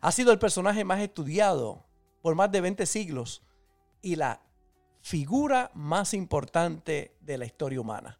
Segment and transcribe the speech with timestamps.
[0.00, 1.84] Ha sido el personaje más estudiado
[2.22, 3.42] por más de 20 siglos
[4.00, 4.40] y la
[5.02, 8.18] figura más importante de la historia humana.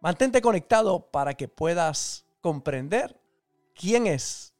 [0.00, 3.20] Mantente conectado para que puedas comprender
[3.74, 4.54] quién es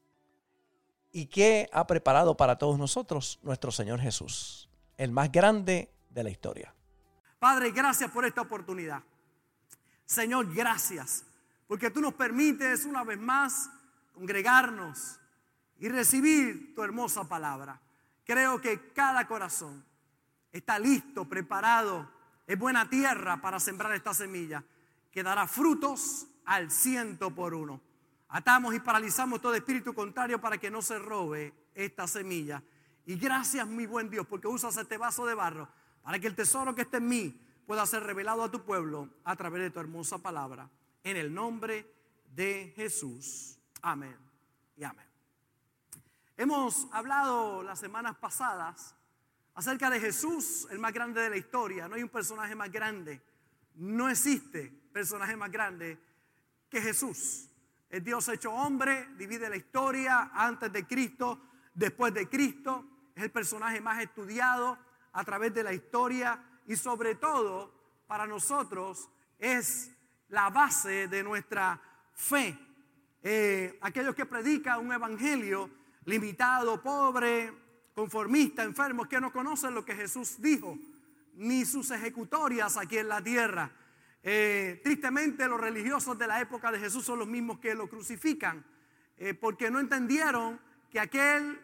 [1.13, 6.31] y qué ha preparado para todos nosotros nuestro Señor Jesús, el más grande de la
[6.31, 6.75] historia.
[7.39, 9.03] Padre, gracias por esta oportunidad.
[10.05, 11.25] Señor, gracias,
[11.67, 13.71] porque tú nos permites una vez más
[14.13, 15.20] congregarnos
[15.81, 17.81] y recibir tu hermosa palabra.
[18.25, 19.85] Creo que cada corazón
[20.53, 22.09] está listo, preparado,
[22.47, 24.63] es buena tierra para sembrar esta semilla
[25.11, 27.81] que dará frutos al ciento por uno.
[28.29, 32.63] Atamos y paralizamos todo espíritu contrario para que no se robe esta semilla.
[33.07, 35.69] Y gracias, mi buen Dios, porque usas este vaso de barro
[36.03, 39.35] para que el tesoro que esté en mí pueda ser revelado a tu pueblo a
[39.35, 40.69] través de tu hermosa palabra.
[41.03, 41.91] En el nombre
[42.35, 43.59] de Jesús.
[43.83, 44.17] Amén
[44.77, 45.10] y amén.
[46.41, 48.97] Hemos hablado las semanas pasadas
[49.55, 51.87] acerca de Jesús, el más grande de la historia.
[51.87, 53.21] No hay un personaje más grande.
[53.75, 55.99] No existe personaje más grande
[56.71, 57.51] que Jesús.
[57.91, 61.39] El Dios hecho hombre, divide la historia antes de Cristo,
[61.75, 62.87] después de Cristo.
[63.15, 64.79] Es el personaje más estudiado
[65.13, 67.71] a través de la historia y sobre todo
[68.07, 69.91] para nosotros es
[70.31, 71.79] la base de nuestra
[72.15, 72.59] fe.
[73.23, 77.53] Eh, aquellos que predican un evangelio limitado, pobre,
[77.95, 80.79] conformista, enfermo, que no conocen lo que Jesús dijo,
[81.35, 83.71] ni sus ejecutorias aquí en la tierra.
[84.23, 88.65] Eh, tristemente los religiosos de la época de Jesús son los mismos que lo crucifican,
[89.17, 91.61] eh, porque no entendieron que aquel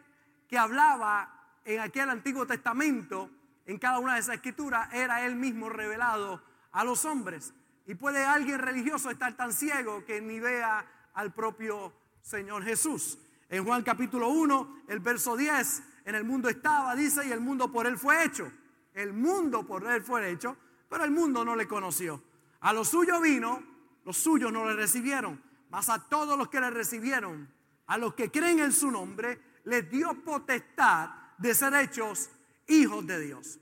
[0.47, 3.29] que hablaba en aquel Antiguo Testamento,
[3.65, 7.53] en cada una de esas escrituras, era él mismo revelado a los hombres.
[7.85, 13.19] Y puede alguien religioso estar tan ciego que ni vea al propio Señor Jesús.
[13.49, 17.71] En Juan capítulo 1, el verso 10, en el mundo estaba, dice, y el mundo
[17.71, 18.51] por él fue hecho.
[18.93, 20.57] El mundo por él fue hecho,
[20.89, 22.21] pero el mundo no le conoció.
[22.61, 23.63] A lo suyo vino,
[24.03, 27.49] los suyos no le recibieron, mas a todos los que le recibieron,
[27.85, 32.29] a los que creen en su nombre, les dio potestad de ser hechos
[32.67, 33.59] hijos de Dios.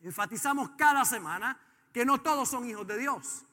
[0.00, 1.58] Enfatizamos cada semana
[1.92, 3.44] que no todos son hijos de Dios,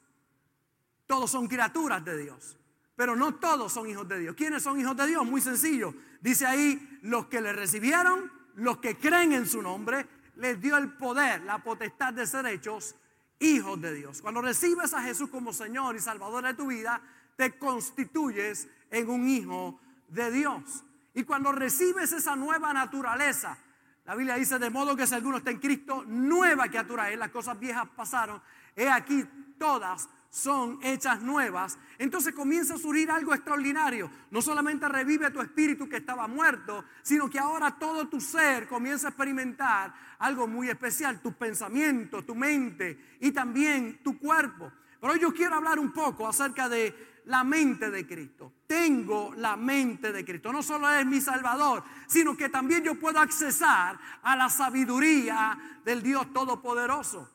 [1.08, 2.58] todos son criaturas de Dios.
[2.96, 4.36] Pero no todos son hijos de Dios.
[4.36, 5.26] ¿Quiénes son hijos de Dios?
[5.26, 5.94] Muy sencillo.
[6.22, 10.94] Dice ahí, los que le recibieron, los que creen en su nombre, les dio el
[10.94, 12.96] poder, la potestad de ser hechos
[13.40, 14.22] hijos de Dios.
[14.22, 17.02] Cuando recibes a Jesús como Señor y Salvador de tu vida,
[17.36, 20.84] te constituyes en un hijo de Dios.
[21.14, 23.58] Y cuando recibes esa nueva naturaleza,
[24.06, 27.30] la Biblia dice, de modo que si alguno está en Cristo, nueva criatura es, las
[27.30, 28.42] cosas viejas pasaron,
[28.76, 29.24] he aquí
[29.58, 34.10] todas son hechas nuevas, entonces comienza a surgir algo extraordinario.
[34.32, 39.06] No solamente revive tu espíritu que estaba muerto, sino que ahora todo tu ser comienza
[39.06, 44.72] a experimentar algo muy especial, tus pensamientos, tu mente y también tu cuerpo.
[45.00, 48.54] Pero hoy yo quiero hablar un poco acerca de la mente de Cristo.
[48.66, 50.52] Tengo la mente de Cristo.
[50.52, 56.02] No solo es mi Salvador, sino que también yo puedo accesar a la sabiduría del
[56.02, 57.30] Dios Todopoderoso.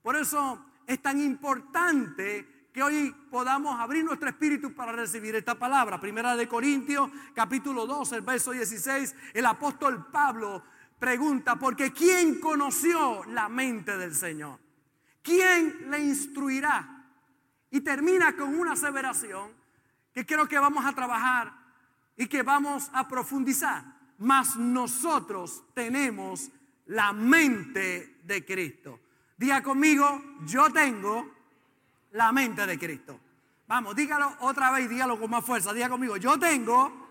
[0.00, 5.98] Por eso es tan importante que hoy podamos abrir nuestro espíritu para recibir esta palabra.
[5.98, 10.62] Primera de Corintios, capítulo 2, el verso 16, el apóstol Pablo
[10.98, 14.58] pregunta, porque ¿quién conoció la mente del Señor?
[15.22, 17.04] ¿Quién le instruirá?
[17.70, 19.50] Y termina con una aseveración
[20.12, 21.52] que creo que vamos a trabajar
[22.16, 23.84] y que vamos a profundizar.
[24.18, 26.50] Mas nosotros tenemos
[26.86, 29.00] la mente de Cristo.
[29.36, 31.30] Diga conmigo, yo tengo
[32.12, 33.20] la mente de Cristo.
[33.66, 35.72] Vamos, dígalo otra vez, dígalo con más fuerza.
[35.74, 37.08] Diga conmigo, yo tengo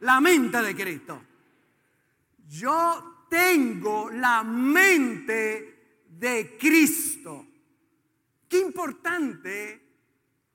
[0.00, 1.22] la mente de Cristo.
[2.48, 7.46] Yo tengo la mente de Cristo.
[8.48, 9.82] Qué importante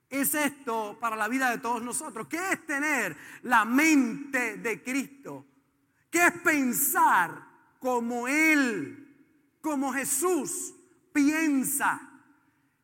[0.09, 2.27] es esto para la vida de todos nosotros.
[2.27, 5.45] ¿Qué es tener la mente de Cristo?
[6.09, 7.31] ¿Qué es pensar
[7.79, 10.73] como Él, como Jesús?
[11.13, 12.01] Piensa.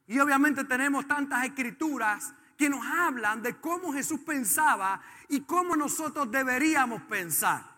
[0.07, 6.31] Y obviamente tenemos tantas escrituras que nos hablan de cómo Jesús pensaba y cómo nosotros
[6.31, 7.75] deberíamos pensar.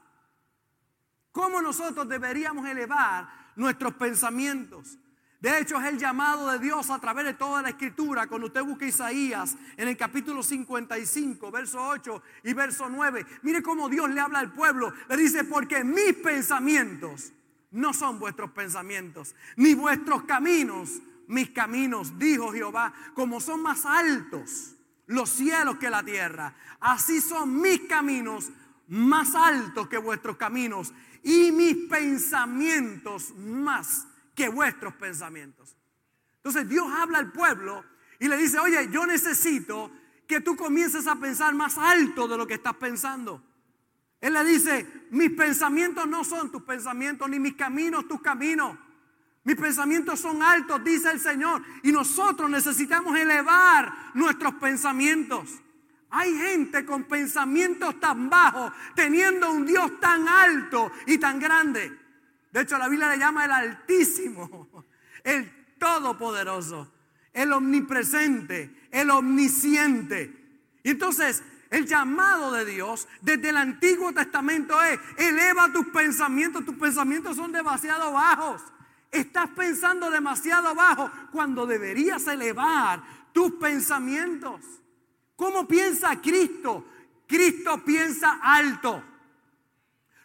[1.31, 4.97] cómo nosotros deberíamos elevar nuestros pensamientos.
[5.39, 8.27] De hecho, es el llamado de Dios a través de toda la escritura.
[8.27, 13.87] Cuando usted busca Isaías en el capítulo 55, verso 8 y verso 9, mire cómo
[13.87, 14.91] Dios le habla al pueblo.
[15.07, 17.31] Le dice, porque mis pensamientos
[17.71, 24.75] no son vuestros pensamientos, ni vuestros caminos, mis caminos, dijo Jehová, como son más altos
[25.05, 28.51] los cielos que la tierra, así son mis caminos
[28.87, 30.93] más altos que vuestros caminos
[31.23, 35.75] y mis pensamientos más que vuestros pensamientos.
[36.37, 37.83] Entonces Dios habla al pueblo
[38.19, 39.91] y le dice, oye, yo necesito
[40.27, 43.43] que tú comiences a pensar más alto de lo que estás pensando.
[44.21, 48.77] Él le dice, mis pensamientos no son tus pensamientos, ni mis caminos tus caminos.
[49.43, 51.63] Mis pensamientos son altos, dice el Señor.
[51.83, 55.49] Y nosotros necesitamos elevar nuestros pensamientos.
[56.09, 61.97] Hay gente con pensamientos tan bajos, teniendo un Dios tan alto y tan grande.
[62.51, 64.85] De hecho, la Biblia le llama el Altísimo,
[65.23, 66.91] el Todopoderoso,
[67.31, 70.35] el Omnipresente, el Omnisciente.
[70.83, 76.75] Y entonces, el llamado de Dios desde el Antiguo Testamento es, eleva tus pensamientos, tus
[76.75, 78.61] pensamientos son demasiado bajos.
[79.11, 84.61] Estás pensando demasiado bajo cuando deberías elevar tus pensamientos.
[85.35, 86.85] ¿Cómo piensa Cristo?
[87.27, 89.03] Cristo piensa alto.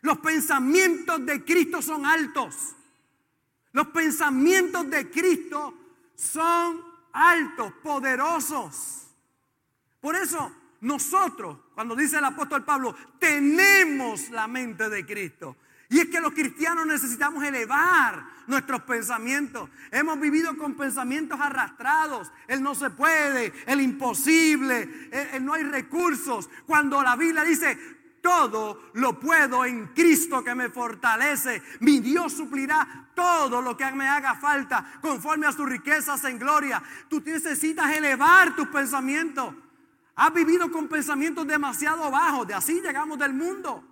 [0.00, 2.74] Los pensamientos de Cristo son altos.
[3.72, 5.74] Los pensamientos de Cristo
[6.14, 6.82] son
[7.12, 9.08] altos, poderosos.
[10.00, 10.52] Por eso
[10.84, 15.56] nosotros, cuando dice el apóstol Pablo, tenemos la mente de Cristo.
[15.88, 19.70] Y es que los cristianos necesitamos elevar nuestros pensamientos.
[19.90, 22.30] Hemos vivido con pensamientos arrastrados.
[22.48, 26.50] El no se puede, el imposible, el, no hay recursos.
[26.66, 27.78] Cuando la Biblia dice,
[28.20, 31.62] todo lo puedo en Cristo que me fortalece.
[31.80, 36.82] Mi Dios suplirá todo lo que me haga falta conforme a sus riquezas en gloria.
[37.08, 39.54] Tú necesitas elevar tus pensamientos.
[40.16, 42.46] Has vivido con pensamientos demasiado bajos.
[42.46, 43.84] De así llegamos del mundo.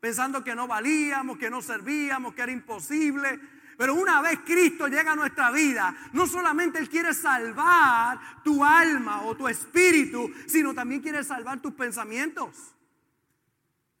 [0.00, 3.40] Pensando que no valíamos, que no servíamos, que era imposible.
[3.78, 9.22] Pero una vez Cristo llega a nuestra vida, no solamente Él quiere salvar tu alma
[9.22, 12.74] o tu espíritu, sino también quiere salvar tus pensamientos.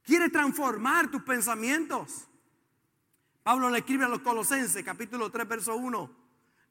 [0.02, 2.26] Quiere transformar tus pensamientos.
[3.44, 6.10] Pablo le escribe a los Colosenses, capítulo 3, verso 1.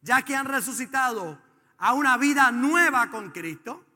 [0.01, 1.41] Ya que han resucitado
[1.77, 3.86] a una vida nueva con Cristo,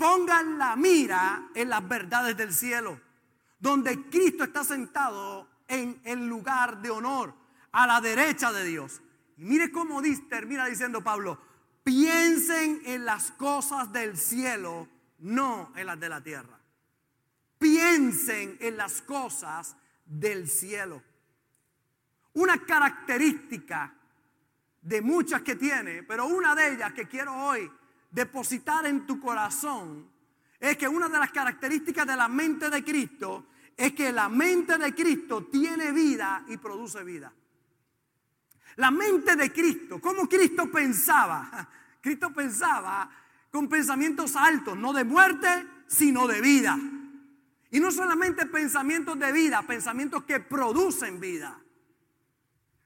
[0.00, 3.00] pongan la mira en las verdades del cielo,
[3.60, 7.32] donde Cristo está sentado en el lugar de honor,
[7.70, 9.00] a la derecha de Dios.
[9.36, 11.40] Y mire cómo termina diciendo Pablo,
[11.84, 14.88] piensen en las cosas del cielo,
[15.18, 16.60] no en las de la tierra
[17.60, 19.76] piensen en las cosas
[20.06, 21.02] del cielo.
[22.32, 23.94] Una característica
[24.80, 27.70] de muchas que tiene, pero una de ellas que quiero hoy
[28.10, 30.08] depositar en tu corazón
[30.58, 33.46] es que una de las características de la mente de Cristo
[33.76, 37.32] es que la mente de Cristo tiene vida y produce vida.
[38.76, 41.68] La mente de Cristo, ¿cómo Cristo pensaba?
[42.00, 43.10] Cristo pensaba
[43.50, 46.78] con pensamientos altos, no de muerte, sino de vida.
[47.70, 51.58] Y no solamente pensamientos de vida, pensamientos que producen vida.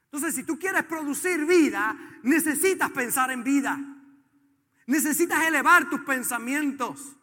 [0.06, 3.93] Entonces, si tú quieres producir vida, necesitas pensar en vida.
[4.86, 7.16] Necesitas elevar tus pensamientos.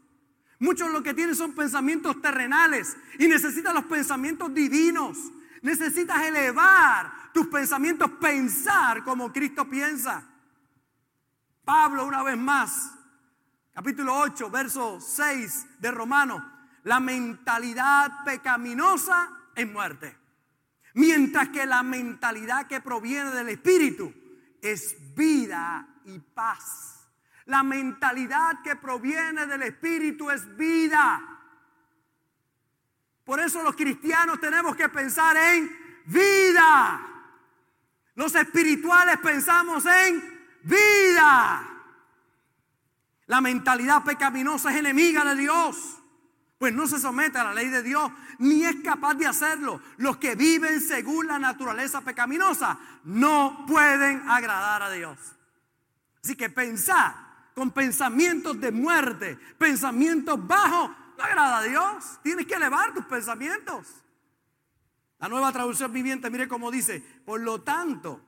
[0.59, 5.17] Muchos lo que tienen son pensamientos terrenales y necesitas los pensamientos divinos.
[5.61, 10.27] Necesitas elevar tus pensamientos, pensar como Cristo piensa.
[11.63, 12.91] Pablo, una vez más,
[13.73, 16.43] capítulo 8, verso 6 de Romanos
[16.83, 20.17] la mentalidad pecaminosa es muerte.
[20.93, 24.13] Mientras que la mentalidad que proviene del Espíritu
[24.61, 27.00] es vida y paz.
[27.51, 31.21] La mentalidad que proviene del Espíritu es vida.
[33.25, 35.69] Por eso los cristianos tenemos que pensar en
[36.05, 37.01] vida.
[38.15, 41.67] Los espirituales pensamos en vida.
[43.25, 45.97] La mentalidad pecaminosa es enemiga de Dios
[46.57, 49.81] pues no se somete a la ley de Dios, ni es capaz de hacerlo.
[49.97, 55.17] Los que viven según la naturaleza pecaminosa no pueden agradar a Dios.
[56.23, 57.20] Así que pensar
[57.55, 62.19] con pensamientos de muerte, pensamientos bajos, no agrada a Dios.
[62.23, 63.87] Tienes que elevar tus pensamientos.
[65.19, 68.21] La nueva traducción viviente, mire cómo dice, por lo tanto,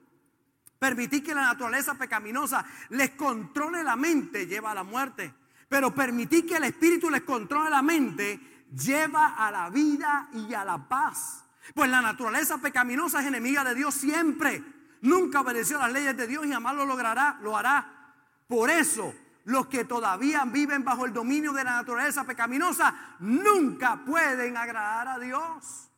[0.77, 5.33] permitir que la naturaleza pecaminosa les controle la mente lleva a la muerte.
[5.67, 10.63] Pero permitir que el Espíritu les controle la mente lleva a la vida y a
[10.63, 11.45] la paz.
[11.73, 14.63] Pues la naturaleza pecaminosa es enemiga de Dios siempre.
[15.01, 18.02] Nunca obedeció las leyes de Dios y jamás lo logrará, lo hará.
[18.47, 19.13] Por eso,
[19.45, 25.19] los que todavía viven bajo el dominio de la naturaleza pecaminosa nunca pueden agradar a
[25.19, 25.89] Dios.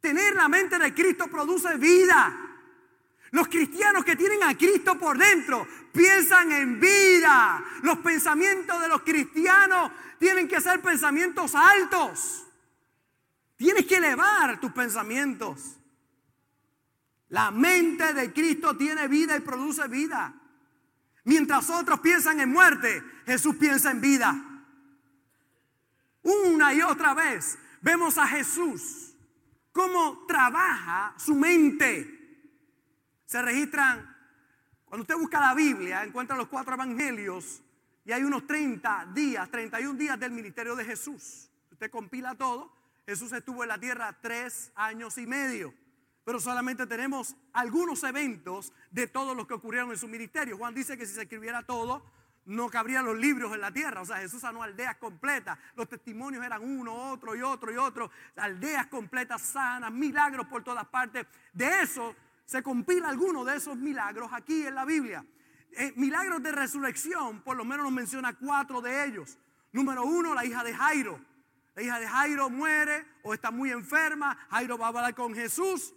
[0.00, 2.50] Tener la mente de Cristo produce vida.
[3.32, 7.62] Los cristianos que tienen a Cristo por dentro piensan en vida.
[7.82, 12.46] Los pensamientos de los cristianos tienen que ser pensamientos altos.
[13.56, 15.76] Tienes que elevar tus pensamientos.
[17.28, 20.39] La mente de Cristo tiene vida y produce vida.
[21.24, 24.34] Mientras otros piensan en muerte, Jesús piensa en vida.
[26.22, 29.14] Una y otra vez vemos a Jesús
[29.72, 32.18] cómo trabaja su mente.
[33.26, 34.16] Se registran,
[34.84, 37.62] cuando usted busca la Biblia, encuentra los cuatro evangelios
[38.04, 41.50] y hay unos 30 días, 31 días del ministerio de Jesús.
[41.70, 42.74] Usted compila todo.
[43.06, 45.74] Jesús estuvo en la tierra tres años y medio
[46.24, 50.58] pero solamente tenemos algunos eventos de todos los que ocurrieron en su ministerio.
[50.58, 52.02] Juan dice que si se escribiera todo,
[52.46, 54.00] no cabrían los libros en la tierra.
[54.02, 55.58] O sea, Jesús sanó aldeas completas.
[55.76, 58.10] Los testimonios eran uno, otro y otro y otro.
[58.36, 61.26] Aldeas completas, sanas, milagros por todas partes.
[61.52, 65.24] De eso se compila alguno de esos milagros aquí en la Biblia.
[65.72, 69.38] Eh, milagros de resurrección, por lo menos nos menciona cuatro de ellos.
[69.72, 71.20] Número uno, la hija de Jairo.
[71.76, 74.36] La hija de Jairo muere o está muy enferma.
[74.50, 75.94] Jairo va a hablar con Jesús.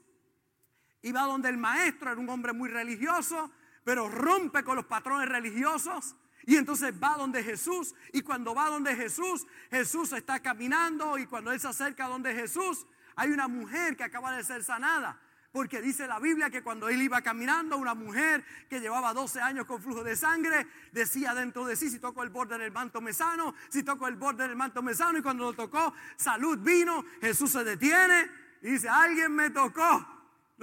[1.03, 3.51] Y va donde el maestro, era un hombre muy religioso,
[3.83, 7.95] pero rompe con los patrones religiosos y entonces va donde Jesús.
[8.11, 11.17] Y cuando va donde Jesús, Jesús está caminando.
[11.17, 15.19] Y cuando él se acerca donde Jesús, hay una mujer que acaba de ser sanada.
[15.51, 19.65] Porque dice la Biblia que cuando él iba caminando, una mujer que llevaba 12 años
[19.67, 23.53] con flujo de sangre, decía dentro de sí, si toco el borde del manto mesano,
[23.69, 25.19] si toco el borde del manto mesano.
[25.19, 28.29] Y cuando lo tocó, salud vino, Jesús se detiene
[28.63, 30.12] y dice, alguien me tocó.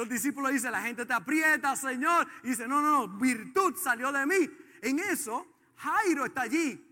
[0.00, 2.26] Los discípulos dicen, la gente te aprieta, Señor.
[2.42, 4.50] Dice, no, no, no, virtud salió de mí.
[4.80, 6.82] En eso, Jairo está allí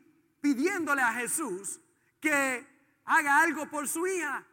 [0.43, 1.81] pidiéndole a Jesús
[2.21, 2.67] que
[3.07, 4.45] haga algo por su hija.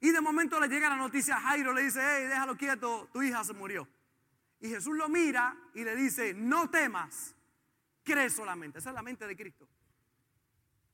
[0.00, 3.22] Y de momento le llega la noticia a Jairo, le dice, hey, déjalo quieto, tu
[3.22, 3.88] hija se murió.
[4.58, 7.36] Y Jesús lo mira y le dice, no temas,
[8.02, 8.80] cree solamente.
[8.80, 9.68] Esa es la mente de Cristo.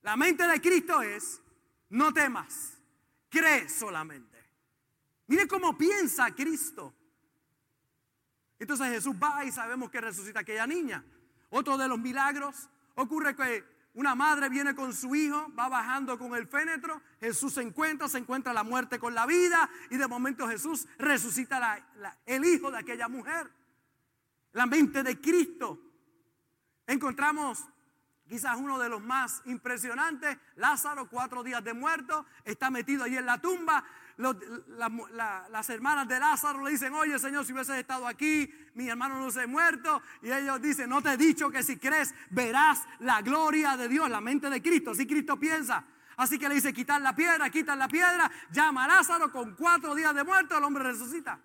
[0.03, 1.41] La mente de Cristo es,
[1.89, 2.77] no temas,
[3.31, 4.37] cree solamente.
[5.27, 6.98] Mire cómo piensa Cristo.
[8.59, 11.05] Entonces Jesús va y sabemos que resucita aquella niña.
[11.51, 16.35] Otro de los milagros ocurre que una madre viene con su hijo, va bajando con
[16.35, 20.49] el fénetro, Jesús se encuentra, se encuentra la muerte con la vida y de momento
[20.49, 21.85] Jesús resucita
[22.27, 23.51] el hijo de aquella mujer.
[24.53, 25.81] La mente de Cristo.
[26.87, 27.65] Encontramos
[28.29, 33.27] quizás uno de los más impresionantes, Lázaro, cuatro días de muerto, está metido ahí en
[33.27, 33.85] la tumba,
[34.19, 39.31] las hermanas de Lázaro le dicen, oye Señor, si hubieses estado aquí, mi hermano no
[39.31, 40.03] se ha muerto.
[40.23, 44.11] Y ellos dicen, no te he dicho que si crees verás la gloria de Dios,
[44.11, 44.91] la mente de Cristo.
[44.91, 45.85] Así Cristo piensa.
[46.17, 49.95] Así que le dice, quitar la piedra, quitan la piedra, llama a Lázaro con cuatro
[49.95, 51.39] días de muerto, el hombre resucita.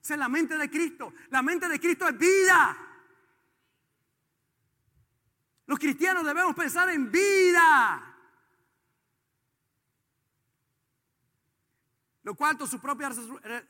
[0.00, 1.12] Esa es la mente de Cristo.
[1.30, 2.76] La mente de Cristo es vida.
[5.66, 8.09] Los cristianos debemos pensar en vida.
[12.30, 13.10] Lo cuarto, su propia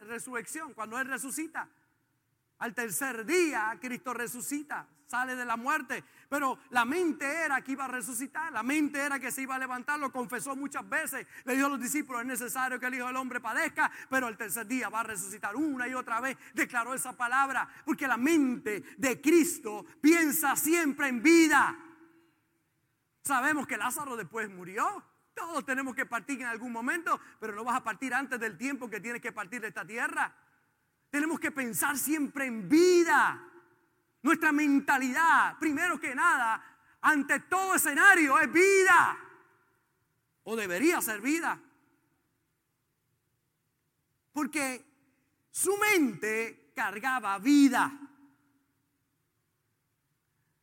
[0.01, 1.67] resurrección, cuando Él resucita.
[2.59, 6.05] Al tercer día, Cristo resucita, sale de la muerte.
[6.29, 9.59] Pero la mente era que iba a resucitar, la mente era que se iba a
[9.59, 11.27] levantar, lo confesó muchas veces.
[11.45, 14.37] Le dijo a los discípulos, es necesario que el Hijo del Hombre padezca, pero el
[14.37, 16.37] tercer día va a resucitar una y otra vez.
[16.53, 21.79] Declaró esa palabra, porque la mente de Cristo piensa siempre en vida.
[23.25, 25.10] Sabemos que Lázaro después murió.
[25.35, 28.89] Todos tenemos que partir en algún momento, pero no vas a partir antes del tiempo
[28.89, 30.35] que tienes que partir de esta tierra.
[31.11, 33.47] Tenemos que pensar siempre en vida.
[34.23, 36.63] Nuestra mentalidad, primero que nada,
[37.01, 39.19] ante todo escenario, es vida.
[40.45, 41.61] O debería ser vida.
[44.33, 44.85] Porque
[45.51, 47.93] su mente cargaba vida.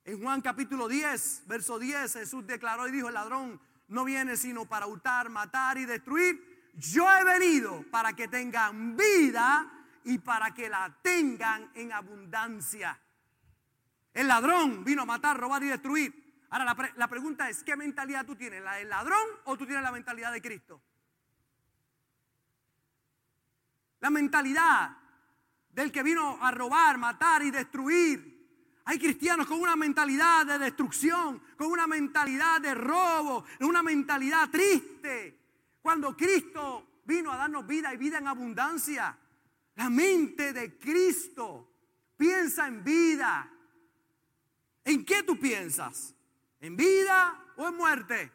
[0.06, 4.66] En Juan capítulo 10, verso 10, Jesús declaró y dijo, el ladrón no viene sino
[4.66, 6.72] para hurtar, matar y destruir.
[6.74, 9.72] Yo he venido para que tengan vida
[10.04, 13.00] y para que la tengan en abundancia.
[14.14, 16.46] El ladrón vino a matar, robar y destruir.
[16.50, 18.64] Ahora la, pregunta es, ¿qué mentalidad tú tienes?
[18.64, 20.82] ¿La del ladrón o tú tienes la mentalidad de Cristo?
[24.00, 24.96] La mentalidad
[25.70, 28.37] del que vino a robar, matar y destruir
[28.90, 35.38] hay cristianos con una mentalidad de destrucción, con una mentalidad de robo, una mentalidad triste.
[35.82, 39.18] Cuando Cristo vino a darnos vida y vida en abundancia.
[39.76, 41.70] La mente de Cristo
[42.16, 43.52] piensa en vida.
[44.86, 46.16] ¿En qué tú piensas?
[46.62, 48.32] ¿En vida o en muerte?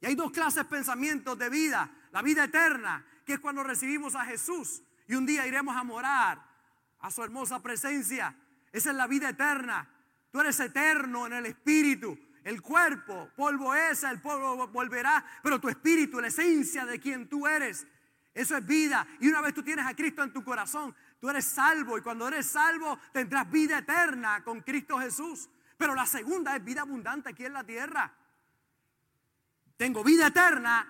[0.00, 1.90] Y hay dos clases de pensamientos de vida.
[2.12, 6.40] La vida eterna, que es cuando recibimos a Jesús y un día iremos a morar
[7.00, 8.36] a su hermosa presencia.
[8.72, 9.88] Esa es la vida eterna.
[10.30, 12.18] Tú eres eterno en el espíritu.
[12.44, 17.46] El cuerpo, polvo es, el polvo volverá, pero tu espíritu, la esencia de quien tú
[17.46, 17.86] eres,
[18.38, 19.06] eso es vida.
[19.20, 21.98] Y una vez tú tienes a Cristo en tu corazón, tú eres salvo.
[21.98, 25.48] Y cuando eres salvo, tendrás vida eterna con Cristo Jesús.
[25.76, 28.12] Pero la segunda es vida abundante aquí en la tierra.
[29.76, 30.88] Tengo vida eterna,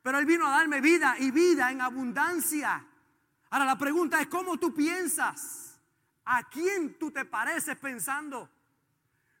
[0.00, 2.86] pero Él vino a darme vida y vida en abundancia.
[3.50, 5.65] Ahora la pregunta es, ¿cómo tú piensas?
[6.26, 8.50] ¿A quién tú te pareces pensando?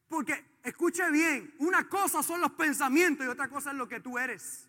[0.08, 4.18] Porque escuche bien, una cosa son los pensamientos y otra cosa es lo que tú
[4.18, 4.68] eres.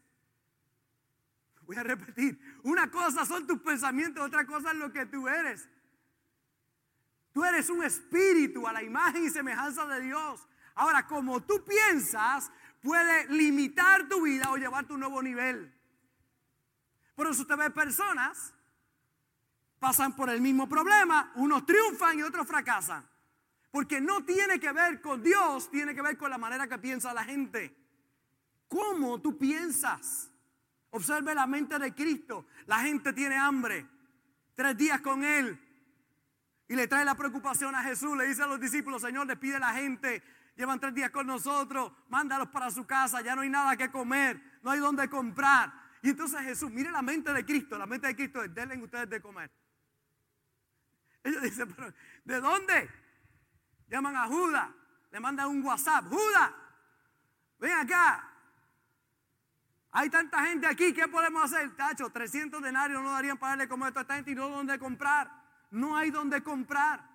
[1.62, 5.70] Voy a repetir, una cosa son tus pensamientos, otra cosa es lo que tú eres.
[7.34, 10.48] Tú eres un espíritu a la imagen y semejanza de Dios.
[10.74, 15.72] Ahora, como tú piensas, puede limitar tu vida o llevarte a un nuevo nivel.
[17.14, 18.56] Por eso usted ve personas,
[19.80, 23.08] pasan por el mismo problema, unos triunfan y otros fracasan.
[23.72, 27.14] Porque no tiene que ver con Dios, tiene que ver con la manera que piensa
[27.14, 27.76] la gente.
[28.68, 30.32] ¿Cómo tú piensas?
[30.92, 32.48] Observe la mente de Cristo.
[32.66, 33.88] La gente tiene hambre.
[34.56, 35.60] Tres días con Él.
[36.68, 38.18] Y le trae la preocupación a Jesús.
[38.18, 40.24] Le dice a los discípulos, Señor, despide a la gente.
[40.56, 41.92] Llevan tres días con nosotros.
[42.10, 43.22] Mándalos para su casa.
[43.22, 44.60] Ya no hay nada que comer.
[44.64, 45.72] No hay dónde comprar.
[46.02, 47.78] Y entonces Jesús, mire la mente de Cristo.
[47.78, 49.52] La mente de Cristo es, denle ustedes de comer.
[51.28, 51.94] Ellos dicen, pero
[52.24, 52.90] ¿de dónde?
[53.90, 54.70] Llaman a Judas,
[55.12, 56.06] le mandan un WhatsApp.
[56.08, 56.52] Judas,
[57.60, 58.32] ven acá.
[59.92, 61.76] Hay tanta gente aquí, ¿qué podemos hacer?
[61.76, 64.80] Tacho, 300 denarios no darían para darle comer a toda esta gente y no dónde
[64.80, 65.30] comprar.
[65.72, 67.06] No hay dónde comprar.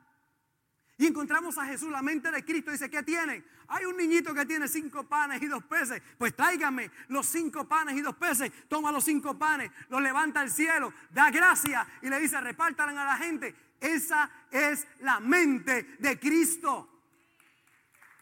[0.98, 3.44] Y encontramos a Jesús, la mente de Cristo, dice, ¿qué tienen?
[3.68, 6.03] Hay un niñito que tiene cinco panes y dos peces.
[6.18, 8.53] Pues tráigame los cinco panes y dos peces.
[8.68, 13.05] Toma los cinco panes, los levanta al cielo, da gracia y le dice, repártalan a
[13.07, 13.71] la gente.
[13.83, 16.88] Esa es la mente de Cristo.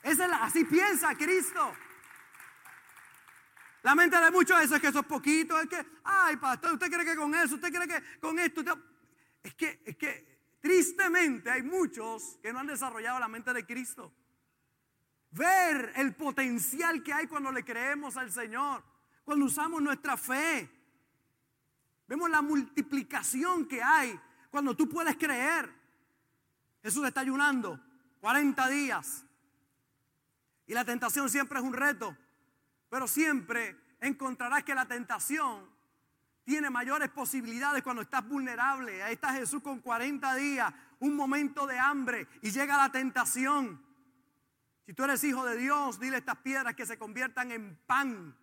[0.03, 1.75] Esa es la, así piensa Cristo.
[3.83, 7.05] La mente de muchos es que eso es poquito, es que, ay pastor, usted cree
[7.05, 8.63] que con eso, usted cree que con esto,
[9.43, 14.15] es que, es que tristemente hay muchos que no han desarrollado la mente de Cristo.
[15.33, 18.83] Ver el potencial que hay cuando le creemos al Señor,
[19.25, 20.71] cuando usamos nuestra fe.
[22.09, 24.19] Vemos la multiplicación que hay
[24.51, 25.73] cuando tú puedes creer.
[26.83, 27.81] Jesús está ayunando
[28.21, 29.25] 40 días.
[30.67, 32.17] Y la tentación siempre es un reto.
[32.89, 35.69] Pero siempre encontrarás que la tentación
[36.45, 39.03] tiene mayores posibilidades cuando estás vulnerable.
[39.03, 43.81] Ahí está Jesús con 40 días, un momento de hambre y llega la tentación.
[44.85, 48.37] Si tú eres hijo de Dios, dile estas piedras que se conviertan en pan.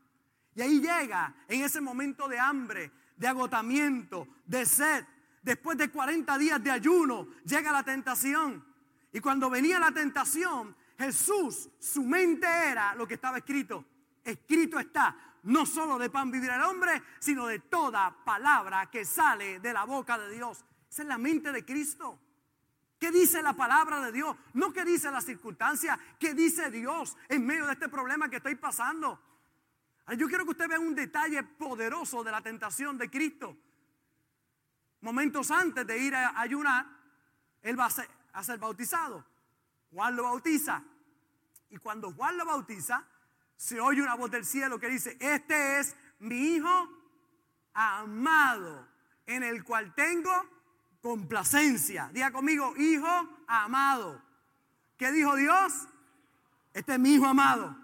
[0.55, 5.05] Y ahí llega en ese momento de hambre, de agotamiento, de sed.
[5.47, 8.65] Después de 40 días de ayuno, llega la tentación.
[9.13, 13.85] Y cuando venía la tentación, Jesús, su mente era lo que estaba escrito.
[14.25, 19.61] Escrito está, no solo de pan vivir el hombre, sino de toda palabra que sale
[19.61, 20.65] de la boca de Dios.
[20.89, 22.19] Esa es la mente de Cristo.
[22.99, 24.35] ¿Qué dice la palabra de Dios?
[24.53, 28.55] No qué dice la circunstancia, qué dice Dios en medio de este problema que estoy
[28.55, 29.17] pasando.
[30.17, 33.55] Yo quiero que usted vea un detalle poderoso de la tentación de Cristo.
[35.01, 36.85] Momentos antes de ir a ayunar,
[37.61, 39.25] él va a ser, a ser bautizado.
[39.91, 40.83] Juan lo bautiza.
[41.69, 43.03] Y cuando Juan lo bautiza,
[43.55, 46.89] se oye una voz del cielo que dice, este es mi hijo
[47.73, 48.87] amado,
[49.25, 50.31] en el cual tengo
[51.01, 52.09] complacencia.
[52.13, 53.07] Diga conmigo, hijo
[53.47, 54.21] amado.
[54.97, 55.87] ¿Qué dijo Dios?
[56.73, 57.75] Este es mi hijo amado,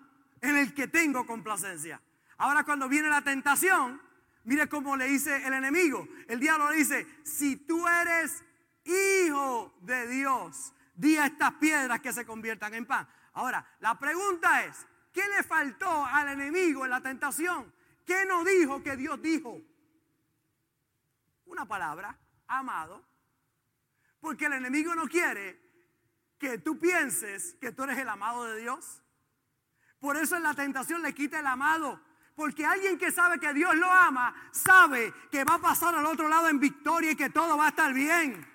[0.42, 2.02] en el que tengo complacencia.
[2.38, 4.02] Ahora cuando viene la tentación,
[4.44, 6.08] Mire cómo le dice el enemigo.
[6.28, 8.44] El diablo le dice, si tú eres
[8.84, 13.08] hijo de Dios, di a estas piedras que se conviertan en pan.
[13.34, 17.74] Ahora, la pregunta es, ¿qué le faltó al enemigo en la tentación?
[18.06, 19.62] ¿Qué no dijo que Dios dijo?
[21.46, 23.04] Una palabra, amado.
[24.20, 25.62] Porque el enemigo no quiere
[26.38, 29.02] que tú pienses que tú eres el amado de Dios.
[30.00, 32.02] Por eso en la tentación le quita el amado
[32.36, 36.28] porque alguien que sabe que Dios lo ama, sabe que va a pasar al otro
[36.28, 38.48] lado en victoria y que todo va a estar bien.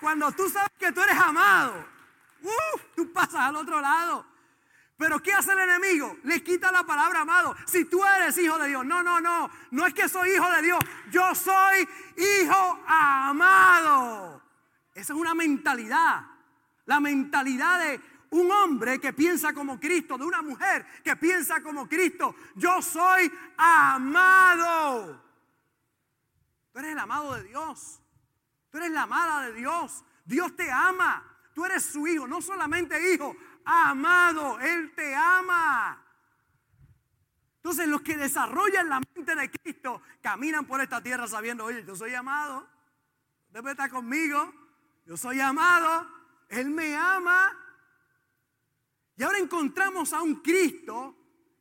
[0.00, 1.86] Cuando tú sabes que tú eres amado,
[2.94, 4.26] tú pasas al otro lado.
[4.96, 6.18] Pero ¿qué hace el enemigo?
[6.24, 7.56] Le quita la palabra amado.
[7.66, 10.60] Si tú eres hijo de Dios, no, no, no, no es que soy hijo de
[10.60, 10.78] Dios,
[11.10, 14.42] yo soy hijo amado.
[14.94, 16.26] Esa es una mentalidad.
[16.84, 21.88] La mentalidad de un hombre que piensa como Cristo, de una mujer que piensa como
[21.88, 22.34] Cristo.
[22.54, 25.22] Yo soy amado.
[26.72, 28.00] Tú eres el amado de Dios.
[28.70, 30.04] Tú eres la amada de Dios.
[30.24, 31.26] Dios te ama.
[31.54, 36.02] Tú eres su hijo, no solamente hijo, amado, Él te ama.
[37.56, 41.94] Entonces los que desarrollan la mente de Cristo caminan por esta tierra sabiendo, oye, yo
[41.94, 42.66] soy amado,
[43.50, 44.52] debe estar conmigo,
[45.04, 46.06] yo soy amado,
[46.48, 47.59] Él me ama.
[49.20, 51.14] Y ahora encontramos a un Cristo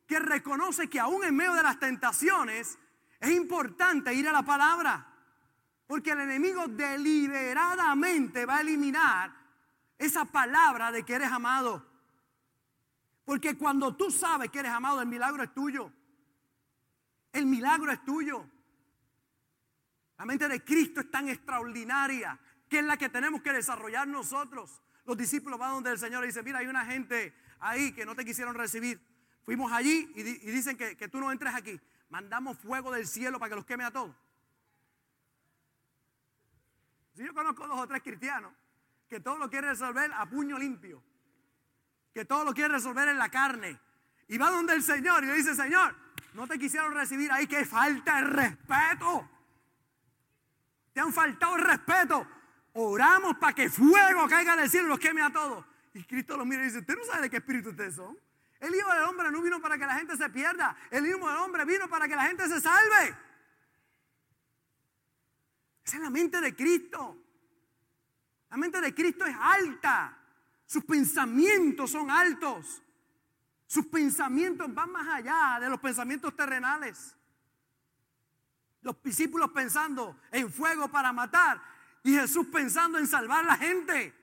[0.08, 2.80] que reconoce que aún en medio de las tentaciones
[3.20, 5.06] es importante ir a la palabra.
[5.86, 9.36] Porque el enemigo deliberadamente va a eliminar
[9.98, 11.86] esa palabra de que eres amado.
[13.26, 15.92] Porque cuando tú sabes que eres amado, el milagro es tuyo.
[17.34, 18.50] El milagro es tuyo.
[20.18, 24.82] La mente de Cristo es tan extraordinaria que es la que tenemos que desarrollar nosotros.
[25.04, 28.16] Los discípulos van donde el Señor y dicen, mira, hay una gente ahí que no
[28.16, 29.00] te quisieron recibir.
[29.44, 31.80] Fuimos allí y, dicen que, que, tú no entres aquí.
[32.10, 34.16] Mandamos fuego del cielo para que los queme a todos.
[37.16, 38.54] Si yo conozco dos o tres cristianos
[39.08, 41.04] que todo lo quieren resolver a puño limpio
[42.14, 43.80] que todo lo quiere resolver en la carne.
[44.28, 45.96] Y va donde el Señor y le dice, Señor,
[46.34, 49.30] no te quisieron recibir ahí, que falta el respeto.
[50.94, 52.28] Te han faltado respeto.
[52.74, 55.66] Oramos para que fuego caiga del cielo y los queme a todos.
[55.94, 58.18] Y Cristo los mira y dice, ¿usted no sabe de qué espíritu ustedes son?
[58.60, 60.76] El Hijo del Hombre no vino para que la gente se pierda.
[60.92, 63.18] El Hijo del Hombre vino para que la gente se salve.
[65.84, 67.18] Esa es la mente de Cristo.
[68.50, 70.18] La mente de Cristo es alta.
[70.66, 72.84] Sus pensamientos son altos.
[73.66, 77.16] Sus pensamientos van más allá de los pensamientos terrenales.
[78.82, 81.62] Los discípulos pensando en fuego para matar
[82.04, 84.19] y Jesús pensando en salvar a la gente.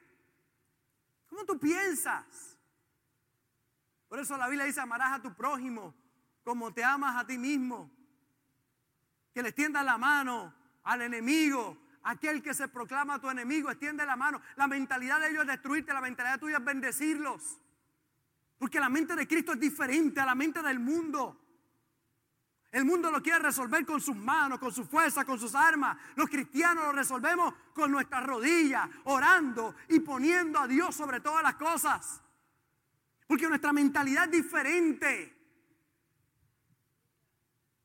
[1.28, 2.58] ¿Cómo tú piensas?
[4.08, 5.94] Por eso la Biblia dice, amarás a tu prójimo
[6.44, 7.90] como te amas a ti mismo.
[9.34, 14.14] Que le extiendas la mano al enemigo Aquel que se proclama tu enemigo, extiende la
[14.14, 14.40] mano.
[14.54, 17.60] La mentalidad de ellos es destruirte, la mentalidad tuya es bendecirlos.
[18.58, 21.45] Porque la mente de Cristo es diferente a la mente del mundo.
[22.76, 25.96] El mundo lo quiere resolver con sus manos, con su fuerza, con sus armas.
[26.14, 31.54] Los cristianos lo resolvemos con nuestras rodillas, orando y poniendo a Dios sobre todas las
[31.54, 32.20] cosas.
[33.26, 35.34] Porque nuestra mentalidad es diferente.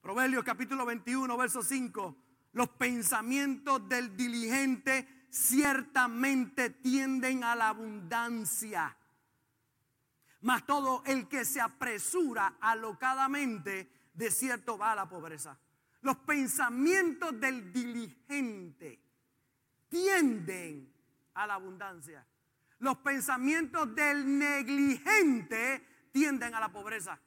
[0.02, 2.18] Proverbios capítulo 21, verso 5.
[2.52, 8.98] Los pensamientos del diligente ciertamente tienden a la abundancia.
[10.42, 15.58] Mas todo el que se apresura alocadamente, de cierto va a la pobreza.
[16.02, 19.00] Los pensamientos del diligente
[19.90, 20.92] tienden
[21.34, 22.26] a la abundancia.
[22.80, 27.20] Los pensamientos del negligente tienden a la pobreza.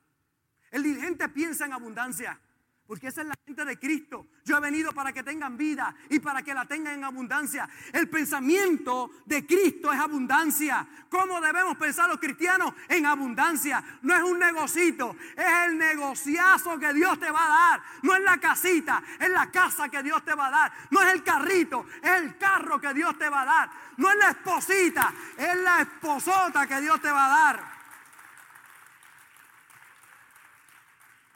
[0.70, 2.40] El diligente piensa en abundancia.
[2.86, 4.26] Porque esa es la mente de Cristo.
[4.44, 7.66] Yo he venido para que tengan vida y para que la tengan en abundancia.
[7.92, 10.86] El pensamiento de Cristo es abundancia.
[11.08, 12.74] ¿Cómo debemos pensar los cristianos?
[12.88, 13.82] En abundancia.
[14.02, 17.82] No es un negocito, es el negociazo que Dios te va a dar.
[18.02, 20.72] No es la casita, es la casa que Dios te va a dar.
[20.90, 23.70] No es el carrito, es el carro que Dios te va a dar.
[23.96, 27.73] No es la esposita, es la esposota que Dios te va a dar.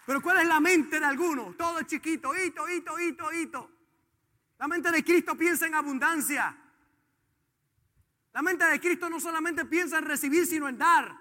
[0.08, 1.54] Pero ¿cuál es la mente de algunos?
[1.54, 3.70] Todo es chiquito, hito, hito, hito, hito.
[4.56, 6.56] La mente de Cristo piensa en abundancia.
[8.32, 11.14] La mente de Cristo no solamente piensa en recibir, sino en dar.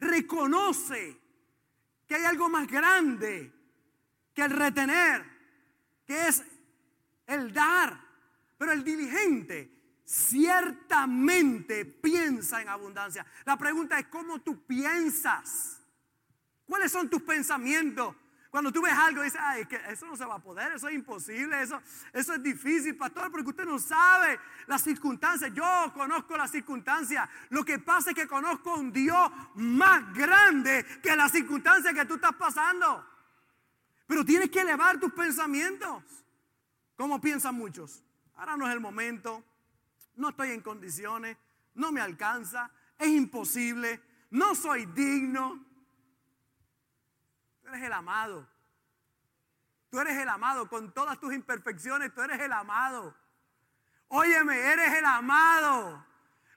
[0.00, 1.18] Reconoce
[2.06, 3.50] que hay algo más grande
[4.34, 5.24] que el retener,
[6.04, 6.44] que es
[7.26, 7.98] el dar.
[8.58, 13.24] Pero el diligente ciertamente piensa en abundancia.
[13.46, 15.79] La pregunta es, ¿cómo tú piensas?
[16.70, 18.14] ¿Cuáles son tus pensamientos?
[18.48, 20.94] Cuando tú ves algo dices, ay, que eso no se va a poder, eso es
[20.94, 25.52] imposible, eso, eso es difícil, pastor, porque usted no sabe las circunstancias.
[25.52, 27.28] Yo conozco las circunstancias.
[27.48, 32.14] Lo que pasa es que conozco un Dios más grande que las circunstancias que tú
[32.14, 33.04] estás pasando.
[34.06, 36.04] Pero tienes que elevar tus pensamientos.
[36.96, 38.04] ¿Cómo piensan muchos?
[38.36, 39.42] Ahora no es el momento,
[40.14, 41.36] no estoy en condiciones,
[41.74, 45.68] no me alcanza, es imposible, no soy digno
[47.70, 48.46] eres el amado.
[49.90, 53.16] Tú eres el amado con todas tus imperfecciones, tú eres el amado.
[54.08, 56.04] Óyeme, eres el amado.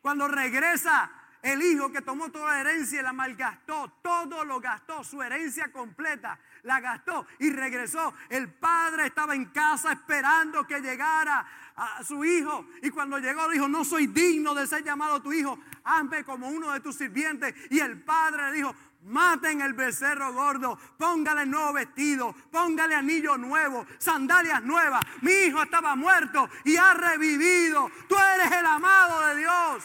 [0.02, 1.10] Cuando regresa
[1.42, 5.72] el hijo que tomó toda la herencia y la malgastó, todo lo gastó, su herencia
[5.72, 8.14] completa la gastó y regresó.
[8.30, 11.46] El padre estaba en casa esperando que llegara
[11.76, 15.60] a su hijo y cuando llegó dijo, no soy digno de ser llamado tu hijo,
[15.84, 17.54] hazme como uno de tus sirvientes.
[17.72, 23.86] Y el padre le dijo, Maten el becerro gordo, póngale nuevo vestido, póngale anillo nuevo,
[23.98, 25.04] sandalias nuevas.
[25.22, 27.90] Mi hijo estaba muerto y ha revivido.
[28.08, 29.84] Tú eres el amado de Dios.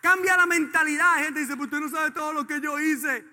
[0.00, 1.24] Cambia la mentalidad.
[1.24, 3.24] Gente dice, pues usted no sabe todo lo que yo hice.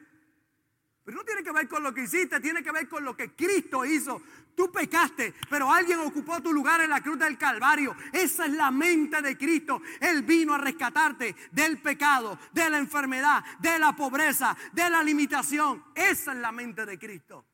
[1.03, 3.33] Pero no tiene que ver con lo que hiciste, tiene que ver con lo que
[3.33, 4.21] Cristo hizo.
[4.60, 7.95] Tú pecaste, pero alguien ocupó tu lugar en la cruz del Calvario.
[8.12, 9.82] Esa es la mente de Cristo.
[10.02, 15.86] Él vino a rescatarte del pecado, de la enfermedad, de la pobreza, de la limitación.
[15.95, 17.45] Esa es la mente de Cristo.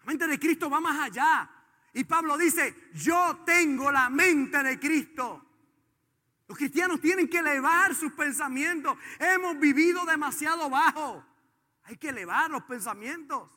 [0.00, 1.50] La mente de Cristo va más allá.
[1.94, 5.42] Y Pablo dice, yo tengo la mente de Cristo.
[6.48, 8.98] Los cristianos tienen que elevar sus pensamientos.
[9.18, 11.24] Hemos vivido demasiado bajo.
[11.84, 13.48] Hay que elevar los pensamientos.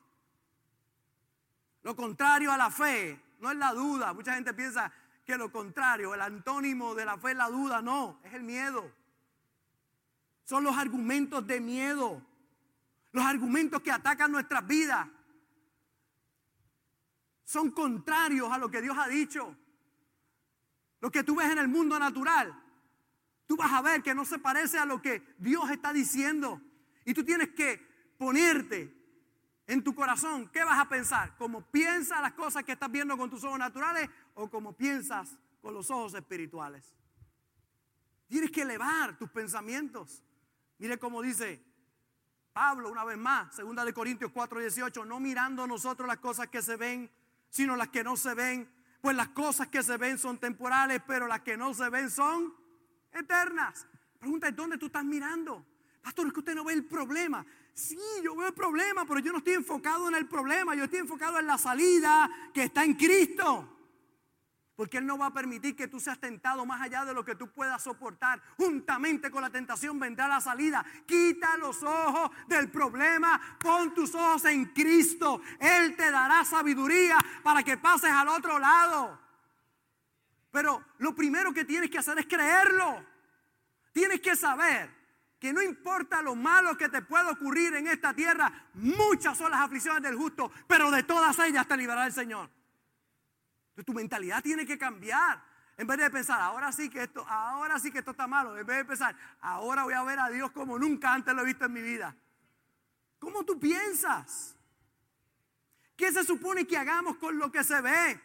[1.84, 4.14] Lo contrario a la fe no es la duda.
[4.14, 4.92] Mucha gente piensa
[5.26, 7.82] que lo contrario, el antónimo de la fe es la duda.
[7.82, 8.92] No, es el miedo.
[10.46, 12.22] Son los argumentos de miedo.
[13.12, 15.08] Los argumentos que atacan nuestras vidas.
[17.44, 19.56] Son contrarios a lo que Dios ha dicho.
[21.00, 22.62] Lo que tú ves en el mundo natural
[23.52, 26.62] tú vas a ver que no se parece a lo que Dios está diciendo.
[27.04, 27.86] Y tú tienes que
[28.18, 29.01] ponerte
[29.68, 31.36] en tu corazón, ¿qué vas a pensar?
[31.38, 35.74] ¿Cómo piensas las cosas que estás viendo con tus ojos naturales o como piensas con
[35.74, 36.96] los ojos espirituales?
[38.28, 40.24] Tienes que elevar tus pensamientos.
[40.78, 41.64] Mire cómo dice
[42.54, 46.62] Pablo una vez más, segunda de Corintios 4, 18, no mirando nosotros las cosas que
[46.62, 47.10] se ven,
[47.50, 48.70] sino las que no se ven,
[49.02, 52.54] pues las cosas que se ven son temporales, pero las que no se ven son
[53.12, 53.88] eternas.
[54.20, 55.66] Pregunta, ¿dónde tú estás mirando?
[56.02, 57.46] Pastor, es que usted no ve el problema.
[57.74, 61.00] Sí, yo veo el problema, pero yo no estoy enfocado en el problema, yo estoy
[61.00, 63.78] enfocado en la salida que está en Cristo.
[64.76, 67.36] Porque Él no va a permitir que tú seas tentado más allá de lo que
[67.36, 68.42] tú puedas soportar.
[68.58, 70.84] Juntamente con la tentación vendrá la salida.
[71.06, 75.42] Quita los ojos del problema, pon tus ojos en Cristo.
[75.60, 79.20] Él te dará sabiduría para que pases al otro lado.
[80.52, 83.06] Pero lo primero que tienes que hacer es creerlo.
[83.94, 85.01] Tienes que saber
[85.42, 89.62] que no importa lo malo que te pueda ocurrir en esta tierra, muchas son las
[89.62, 92.48] aflicciones del justo, pero de todas ellas te librará el Señor.
[93.70, 95.44] Entonces, tu mentalidad tiene que cambiar.
[95.78, 98.68] En vez de pensar, ahora sí que esto, ahora sí que esto está malo, en
[98.68, 101.66] vez de pensar, ahora voy a ver a Dios como nunca antes lo he visto
[101.66, 102.16] en mi vida.
[103.18, 104.56] ¿Cómo tú piensas?
[105.96, 108.22] ¿Qué se supone que hagamos con lo que se ve?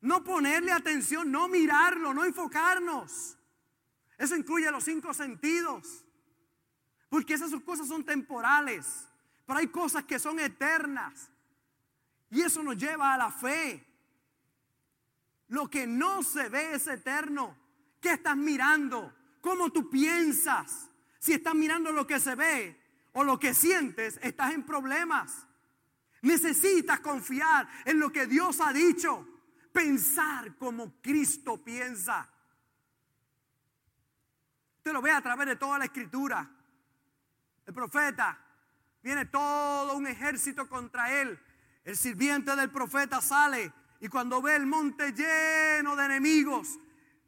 [0.00, 3.36] No ponerle atención, no mirarlo, no enfocarnos.
[4.16, 6.01] Eso incluye los cinco sentidos.
[7.12, 9.06] Porque esas cosas son temporales.
[9.44, 11.28] Pero hay cosas que son eternas.
[12.30, 13.86] Y eso nos lleva a la fe.
[15.48, 17.54] Lo que no se ve es eterno.
[18.00, 19.14] ¿Qué estás mirando?
[19.42, 20.88] ¿Cómo tú piensas?
[21.18, 22.80] Si estás mirando lo que se ve
[23.12, 25.46] o lo que sientes, estás en problemas.
[26.22, 29.28] Necesitas confiar en lo que Dios ha dicho
[29.70, 32.26] pensar como Cristo piensa.
[34.78, 36.61] Usted lo ve a través de toda la escritura.
[37.66, 38.38] El profeta,
[39.02, 41.38] viene todo un ejército contra él.
[41.84, 46.78] El sirviente del profeta sale y cuando ve el monte lleno de enemigos,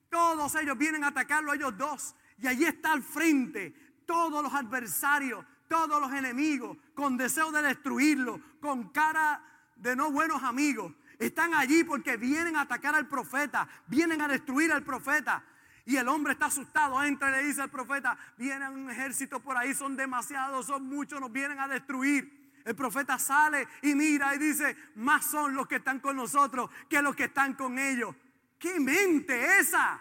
[0.09, 2.15] todos ellos vienen a atacarlo ellos dos.
[2.39, 3.75] Y allí está al frente
[4.07, 9.43] todos los adversarios, todos los enemigos, con deseo de destruirlo, con cara
[9.77, 10.93] de no buenos amigos.
[11.19, 15.45] Están allí porque vienen a atacar al profeta, vienen a destruir al profeta.
[15.87, 19.57] Y el hombre está asustado, entra y le dice al profeta, viene un ejército por
[19.57, 22.45] ahí, son demasiados, son muchos, nos vienen a destruir.
[22.65, 27.03] El profeta sale y mira y dice, más son los que están con nosotros que
[27.03, 28.15] los que están con ellos.
[28.59, 30.01] ¿Qué mente esa?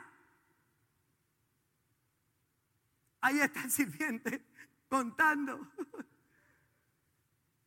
[3.20, 4.46] Ahí está el sirviente
[4.90, 5.68] contando.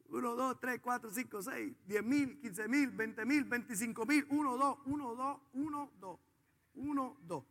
[0.09, 4.57] 1, 2, 3, 4, 5, 6, 10 mil, 15 mil, 20 mil, 25 mil, 1,
[4.57, 6.21] 2, 1, 2, 1, 2,
[6.77, 7.45] 1, 2.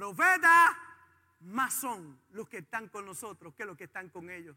[0.00, 0.78] Profeta,
[1.40, 4.56] más son los que están con nosotros que los que están con ellos.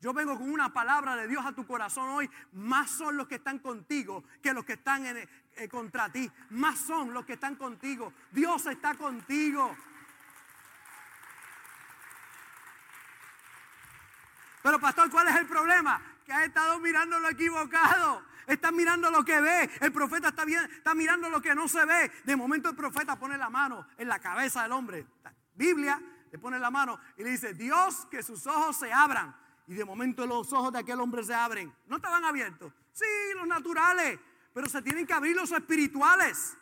[0.00, 2.30] Yo vengo con una palabra de Dios a tu corazón hoy.
[2.52, 6.30] Más son los que están contigo que los que están en, eh, contra ti.
[6.50, 8.12] Más son los que están contigo.
[8.30, 9.76] Dios está contigo.
[14.62, 16.00] Pero pastor, ¿cuál es el problema?
[16.24, 18.22] que ha estado mirando lo equivocado.
[18.46, 19.70] Está mirando lo que ve.
[19.80, 22.10] El profeta está, bien, está mirando lo que no se ve.
[22.24, 25.06] De momento el profeta pone la mano en la cabeza del hombre.
[25.54, 26.00] Biblia
[26.30, 29.36] le pone la mano y le dice, Dios, que sus ojos se abran.
[29.66, 31.72] Y de momento los ojos de aquel hombre se abren.
[31.86, 32.72] No estaban abiertos.
[32.92, 33.04] Sí,
[33.36, 34.18] los naturales.
[34.52, 36.56] Pero se tienen que abrir los espirituales.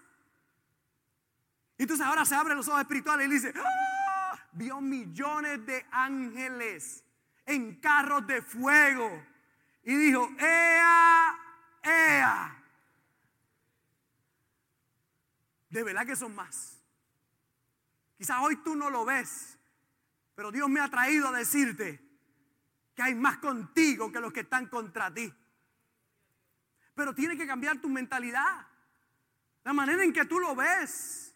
[1.79, 4.39] Entonces ahora se abren los ojos espirituales y dice, ¡Ah!
[4.53, 7.05] vio millones de ángeles
[7.47, 9.25] en carros de fuego.
[9.83, 11.37] Y dijo, ¡Ea!
[15.71, 16.79] De verdad que son más.
[18.19, 19.57] Quizás hoy tú no lo ves,
[20.35, 22.05] pero Dios me ha traído a decirte
[22.95, 25.33] que hay más contigo que los que están contra ti.
[26.95, 28.67] Pero tiene que cambiar tu mentalidad,
[29.65, 31.35] la manera en que tú lo ves,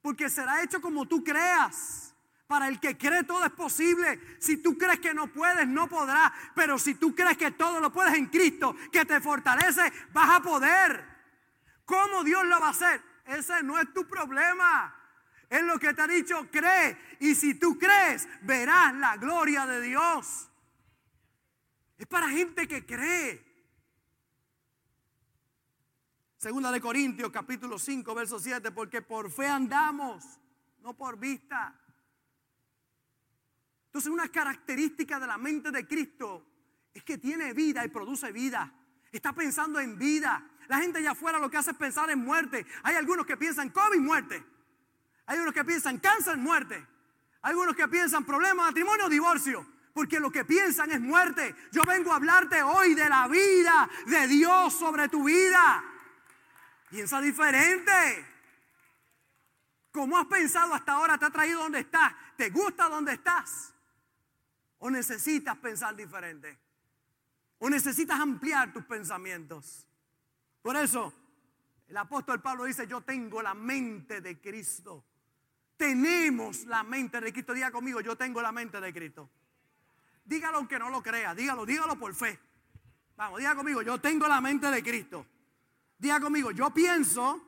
[0.00, 2.05] porque será hecho como tú creas.
[2.46, 4.38] Para el que cree todo es posible.
[4.38, 6.30] Si tú crees que no puedes, no podrás.
[6.54, 10.42] Pero si tú crees que todo lo puedes en Cristo, que te fortalece, vas a
[10.42, 11.04] poder.
[11.84, 13.02] ¿Cómo Dios lo va a hacer?
[13.24, 14.94] Ese no es tu problema.
[15.48, 17.16] Es lo que te ha dicho, cree.
[17.20, 20.48] Y si tú crees, verás la gloria de Dios.
[21.98, 23.44] Es para gente que cree.
[26.36, 30.38] Segunda de Corintios capítulo 5 verso 7, porque por fe andamos,
[30.80, 31.74] no por vista.
[33.96, 36.44] Entonces una característica de la mente de Cristo
[36.92, 38.70] es que tiene vida y produce vida.
[39.10, 40.50] Está pensando en vida.
[40.68, 42.66] La gente allá afuera lo que hace es pensar en muerte.
[42.82, 44.44] Hay algunos que piensan COVID, muerte.
[45.24, 46.86] Hay unos que piensan cáncer, muerte.
[47.40, 49.66] Hay algunos que piensan problema, matrimonio, divorcio.
[49.94, 51.56] Porque lo que piensan es muerte.
[51.72, 55.82] Yo vengo a hablarte hoy de la vida de Dios sobre tu vida.
[56.90, 58.26] Piensa diferente.
[59.90, 61.16] ¿Cómo has pensado hasta ahora?
[61.16, 62.12] ¿Te ha traído donde estás?
[62.36, 63.72] ¿Te gusta donde estás?
[64.78, 66.58] ¿O necesitas pensar diferente?
[67.58, 69.86] ¿O necesitas ampliar tus pensamientos?
[70.62, 71.12] Por eso,
[71.88, 75.04] el apóstol Pablo dice, yo tengo la mente de Cristo.
[75.76, 77.52] Tenemos la mente de Cristo.
[77.52, 79.30] Diga conmigo, yo tengo la mente de Cristo.
[80.24, 82.38] Dígalo aunque no lo crea, dígalo, dígalo por fe.
[83.16, 85.26] Vamos, diga conmigo, yo tengo la mente de Cristo.
[85.98, 87.40] Diga conmigo, yo pienso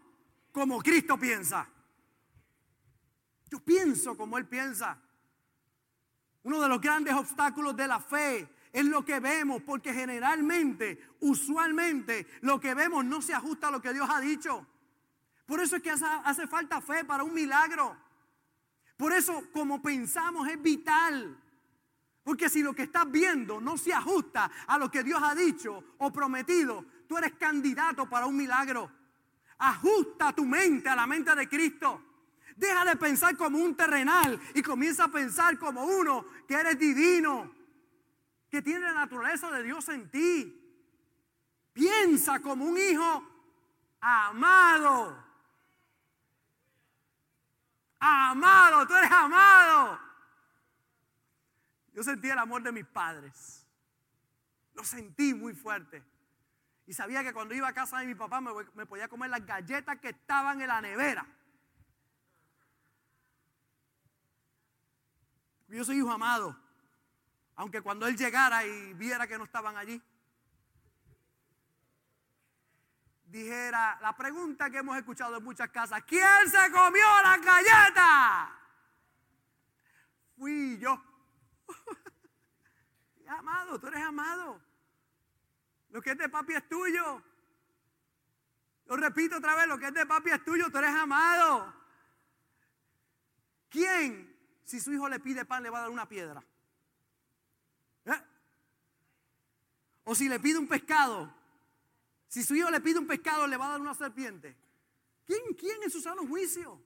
[0.53, 1.69] como Cristo piensa.
[3.51, 4.99] Yo pienso como Él piensa.
[6.43, 12.27] Uno de los grandes obstáculos de la fe es lo que vemos, porque generalmente, usualmente,
[12.43, 14.67] lo que vemos no se ajusta a lo que Dios ha dicho.
[15.47, 17.97] Por eso es que hace, falta fe para un milagro.
[18.97, 21.43] Por eso, como pensamos, es vital.
[22.23, 25.83] Porque si lo que estás viendo no se ajusta a lo que Dios ha dicho
[25.99, 28.91] o prometido, tú eres candidato para un milagro.
[29.57, 32.08] Ajusta tu mente a la mente de Cristo.
[32.59, 37.55] Deja de pensar como un terrenal y comienza a pensar como uno que eres divino,
[38.51, 40.55] que tiene la naturaleza de Dios en ti.
[41.73, 43.23] Piensa como un hijo
[44.01, 45.25] amado.
[48.01, 50.01] Amado, tú eres amado.
[51.95, 53.65] Yo sentí el amor de mis padres.
[54.75, 56.03] Lo sentí muy fuerte.
[56.87, 59.47] Y sabía que cuando iba a casa de mi papá me, me podía comer las
[59.47, 61.25] galletas que estaban en la nevera.
[65.69, 66.57] Yo soy hijo amado.
[67.57, 70.01] Aunque cuando él llegara y viera que no estaban allí,
[73.25, 78.59] dijera la pregunta que hemos escuchado en muchas casas, ¿quién se comió la galleta?
[80.37, 81.03] Fui yo.
[83.29, 84.63] amado, tú eres amado.
[85.91, 87.23] Lo que es de papi es tuyo.
[88.87, 91.75] Lo repito otra vez, lo que es de papi es tuyo, tú eres amado.
[93.69, 94.38] ¿Quién
[94.69, 96.45] si su hijo le pide pan, le va a dar una piedra.
[98.05, 98.23] ¿Eh?
[100.05, 101.33] O si le pide un pescado,
[102.29, 104.55] si su hijo le pide un pescado, le va a dar una serpiente.
[105.25, 106.79] ¿Quién, quién en su sano juicio?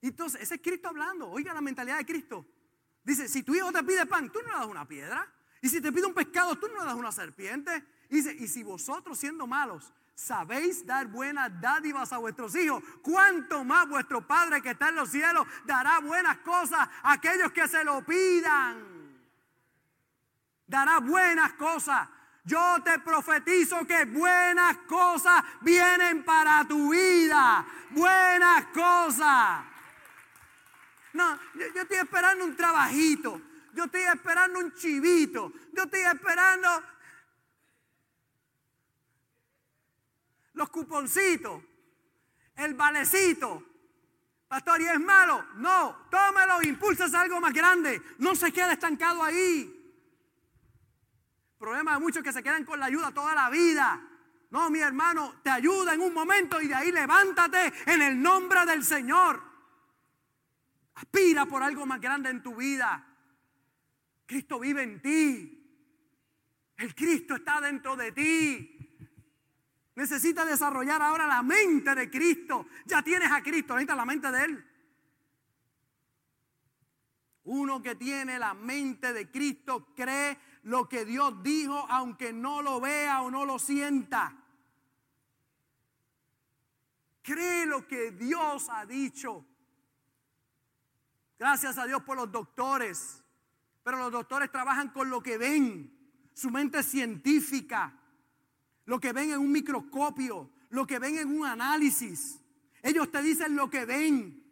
[0.00, 1.28] Entonces, ese es Cristo hablando.
[1.28, 2.46] Oiga la mentalidad de Cristo.
[3.04, 5.30] Dice, si tu hijo te pide pan, tú no le das una piedra.
[5.60, 7.84] Y si te pide un pescado, tú no le das una serpiente.
[8.08, 13.88] dice, y si vosotros siendo malos sabéis dar buenas dádivas a vuestros hijos, cuánto más
[13.88, 18.04] vuestro Padre que está en los cielos dará buenas cosas a aquellos que se lo
[18.04, 18.92] pidan.
[20.66, 22.08] Dará buenas cosas.
[22.44, 27.64] Yo te profetizo que buenas cosas vienen para tu vida.
[27.90, 29.64] Buenas cosas.
[31.12, 33.40] No, yo, yo estoy esperando un trabajito.
[33.74, 35.52] Yo estoy esperando un chivito.
[35.72, 36.68] Yo estoy esperando
[40.54, 41.62] los cuponcitos,
[42.56, 43.62] el valecito.
[44.48, 45.46] Pastor, ¿y es malo?
[45.56, 48.02] No, tómelo, impulsas algo más grande.
[48.18, 49.78] No se quede estancado ahí.
[51.58, 54.08] problema de muchos que se quedan con la ayuda toda la vida.
[54.50, 58.66] No, mi hermano, te ayuda en un momento y de ahí levántate en el nombre
[58.66, 59.42] del Señor.
[60.94, 63.06] Aspira por algo más grande en tu vida.
[64.26, 65.58] Cristo vive en ti.
[66.76, 68.81] El Cristo está dentro de ti.
[69.94, 72.66] Necesitas desarrollar ahora la mente de Cristo.
[72.86, 74.66] Ya tienes a Cristo, necesitas la mente de Él.
[77.44, 82.80] Uno que tiene la mente de Cristo cree lo que Dios dijo aunque no lo
[82.80, 84.36] vea o no lo sienta.
[87.22, 89.44] Cree lo que Dios ha dicho.
[91.38, 93.22] Gracias a Dios por los doctores.
[93.82, 95.92] Pero los doctores trabajan con lo que ven.
[96.32, 97.98] Su mente científica.
[98.84, 100.50] Lo que ven en un microscopio.
[100.70, 102.40] Lo que ven en un análisis.
[102.82, 104.42] Ellos te dicen lo que ven.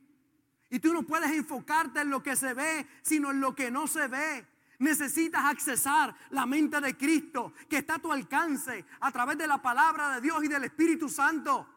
[0.70, 3.88] Y tú no puedes enfocarte en lo que se ve, sino en lo que no
[3.88, 4.46] se ve.
[4.78, 9.60] Necesitas accesar la mente de Cristo que está a tu alcance a través de la
[9.60, 11.68] palabra de Dios y del Espíritu Santo.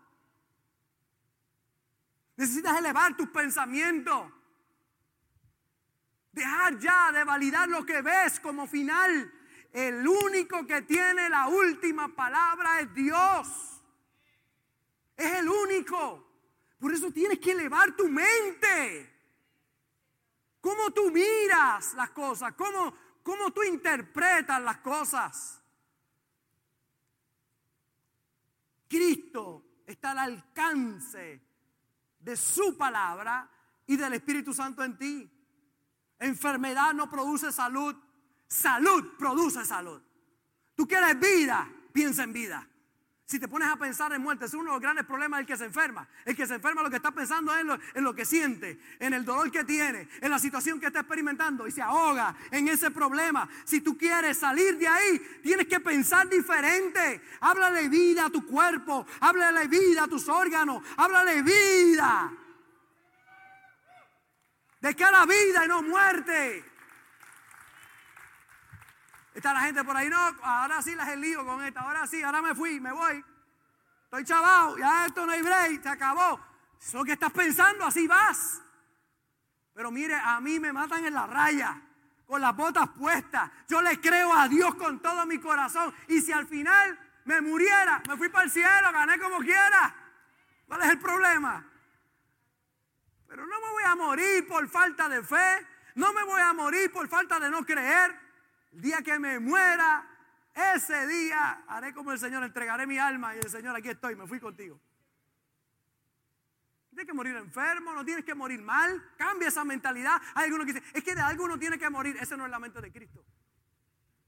[2.38, 4.32] Necesitas elevar tus pensamientos.
[6.32, 9.33] Dejar ya de validar lo que ves como final.
[9.74, 13.48] El único que tiene la última palabra es Dios.
[15.18, 16.30] Es el único.
[16.78, 19.12] Por eso tienes que elevar tu mente.
[20.62, 22.54] ¿Cómo tú miras las cosas?
[22.54, 22.94] ¿Cómo,
[23.24, 25.60] cómo tú interpretas las cosas?
[28.88, 31.42] Cristo está al alcance
[32.20, 33.50] de su palabra
[33.88, 35.32] y del Espíritu Santo en ti.
[36.20, 37.96] Enfermedad no produce salud,
[38.54, 40.02] salud produce salud.
[40.76, 42.68] Tú quieres vida, piensa en vida.
[43.26, 45.58] Si te pones a pensar en muerte, es uno de los grandes problemas del que
[45.58, 46.08] se enferma.
[46.26, 47.62] El que se enferma lo que está pensando es
[47.96, 51.66] en lo, que siente, en el dolor que tiene, en la situación que está experimentando
[51.66, 53.50] y se ahoga en ese problema.
[53.64, 57.22] Si tú quieres salir de ahí, tienes que pensar diferente.
[57.40, 62.32] Háblale vida a tu cuerpo, háblale vida a tus órganos, háblale vida.
[64.82, 66.73] De cara vida y no muerte.
[69.34, 72.42] Está la gente por ahí, no, ahora sí las lío con esta, ahora sí, ahora
[72.42, 73.24] me fui, me voy.
[74.06, 76.40] Estoy chavado, ya esto no hay break, se acabó.
[76.80, 78.62] Es lo que estás pensando, así vas.
[79.74, 81.82] Pero mire, a mí me matan en la raya,
[82.28, 83.50] con las botas puestas.
[83.68, 85.94] Yo le creo a Dios con todo mi corazón.
[86.08, 89.96] Y si al final me muriera, me fui para el cielo, gané como quiera.
[90.68, 91.66] ¿Cuál es el problema?
[93.28, 95.68] Pero no me voy a morir por falta de fe.
[95.96, 98.23] No me voy a morir por falta de no creer.
[98.74, 100.08] El día que me muera,
[100.76, 104.28] ese día haré como el Señor, entregaré mi alma y el Señor, aquí estoy, me
[104.28, 104.80] fui contigo.
[106.90, 109.12] Tienes que morir enfermo, no tienes que morir mal.
[109.18, 110.22] Cambia esa mentalidad.
[110.36, 112.18] Hay algunos que dicen, es que de alguno tiene que morir.
[112.20, 113.26] Ese no es la mente de Cristo.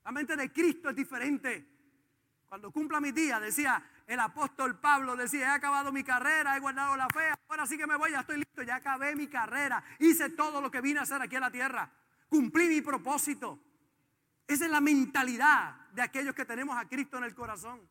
[0.03, 1.67] La mente de Cristo es diferente.
[2.47, 6.95] Cuando cumpla mi día, decía el apóstol Pablo, decía, he acabado mi carrera, he guardado
[6.95, 10.29] la fe, ahora sí que me voy, ya estoy listo, ya acabé mi carrera, hice
[10.29, 11.91] todo lo que vine a hacer aquí en la tierra,
[12.29, 13.59] cumplí mi propósito.
[14.47, 17.81] Esa es la mentalidad de aquellos que tenemos a Cristo en el corazón.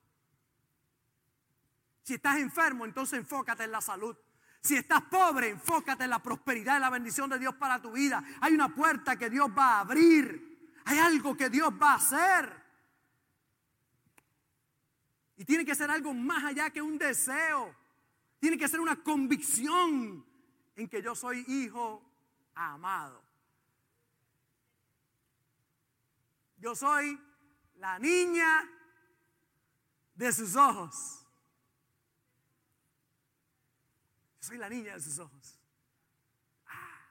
[2.03, 4.17] Si estás enfermo, entonces enfócate en la salud.
[4.61, 8.23] Si estás pobre, enfócate en la prosperidad y la bendición de Dios para tu vida.
[8.41, 10.73] Hay una puerta que Dios va a abrir.
[10.85, 12.65] Hay algo que Dios va a hacer.
[15.37, 17.75] Y tiene que ser algo más allá que un deseo.
[18.39, 20.25] Tiene que ser una convicción
[20.77, 22.03] en que yo soy hijo
[22.55, 23.23] amado.
[26.65, 27.21] Yo soy
[27.75, 28.67] la niña
[30.15, 31.23] de sus ojos.
[34.37, 35.61] Yo soy la niña de sus ojos.
[36.67, 37.03] Ah.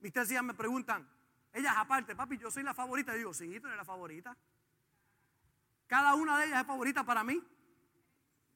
[0.00, 1.06] Mis tres me preguntan,
[1.52, 3.12] ellas aparte, papi, yo soy la favorita.
[3.12, 4.34] Yo digo, sí, tú eres la favorita.
[5.86, 7.38] Cada una de ellas es favorita para mí.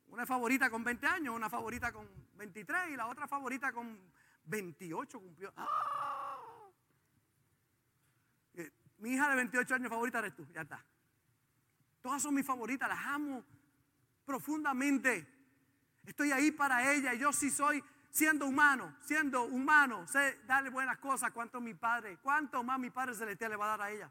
[0.06, 4.00] Una es favorita con 20 años, una favorita con 23 y la otra favorita con
[4.46, 5.52] 28 cumplió.
[5.58, 6.07] ¡Ah!
[8.98, 10.84] Mi hija de 28 años favorita eres tú, ya está.
[12.00, 13.44] Todas son mis favoritas, las amo
[14.24, 15.26] profundamente.
[16.04, 17.14] Estoy ahí para ella.
[17.14, 21.30] Yo sí soy, siendo humano, siendo humano, sé darle buenas cosas.
[21.32, 24.10] Cuánto mi Padre, cuánto más mi Padre Celestial le va a dar a ellas.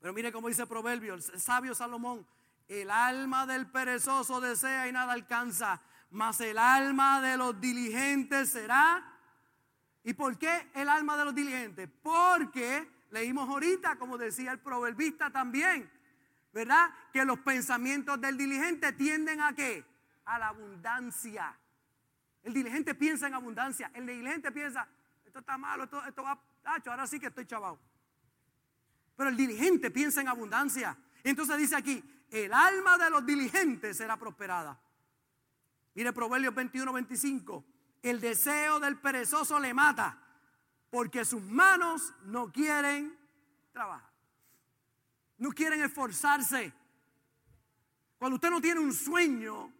[0.00, 2.26] Pero mire cómo dice el proverbio, el sabio Salomón,
[2.68, 9.09] el alma del perezoso desea y nada alcanza, mas el alma de los diligentes será
[10.04, 11.88] ¿Y por qué el alma de los diligentes?
[12.02, 15.90] Porque leímos ahorita, como decía el proverbista también,
[16.52, 16.90] ¿verdad?
[17.12, 19.84] Que los pensamientos del diligente tienden a qué?
[20.24, 21.56] A la abundancia.
[22.42, 23.90] El diligente piensa en abundancia.
[23.94, 24.88] El diligente piensa,
[25.26, 27.78] esto está malo, esto, esto va, tacho, ahora sí que estoy chavado.
[29.16, 30.96] Pero el diligente piensa en abundancia.
[31.22, 34.80] Entonces dice aquí, el alma de los diligentes será prosperada.
[35.94, 37.64] Mire Proverbios 21, 25.
[38.02, 40.18] El deseo del perezoso le mata,
[40.90, 43.18] porque sus manos no quieren
[43.72, 44.10] trabajar.
[45.38, 46.72] No quieren esforzarse.
[48.18, 49.72] Cuando usted no tiene un sueño,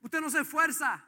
[0.00, 1.02] usted no se esfuerza.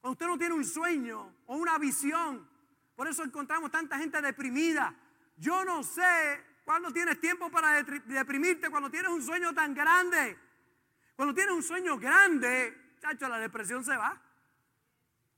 [0.00, 2.48] Cuando usted no tiene un sueño o una visión,
[2.94, 4.94] por eso encontramos tanta gente deprimida.
[5.36, 10.38] Yo no sé cuándo tienes tiempo para deprimirte, cuando tienes un sueño tan grande.
[11.16, 14.20] Cuando tienes un sueño grande, chacho, la depresión se va.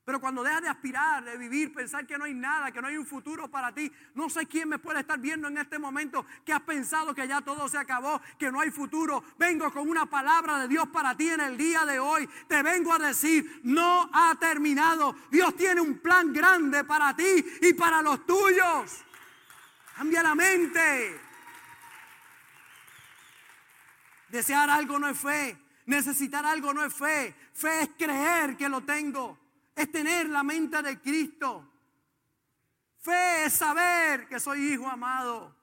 [0.05, 2.97] Pero cuando dejas de aspirar, de vivir, pensar que no hay nada, que no hay
[2.97, 6.53] un futuro para ti, no sé quién me puede estar viendo en este momento que
[6.53, 9.23] has pensado que ya todo se acabó, que no hay futuro.
[9.39, 12.29] Vengo con una palabra de Dios para ti en el día de hoy.
[12.49, 15.15] Te vengo a decir, no ha terminado.
[15.31, 19.05] Dios tiene un plan grande para ti y para los tuyos.
[19.97, 21.21] Cambia la mente.
[24.31, 25.59] Desear algo no es fe.
[25.87, 27.35] Necesitar algo no es fe.
[27.53, 29.50] Fe es creer que lo tengo.
[29.75, 31.66] Es tener la mente de Cristo.
[32.99, 35.55] Fe es saber que soy hijo amado.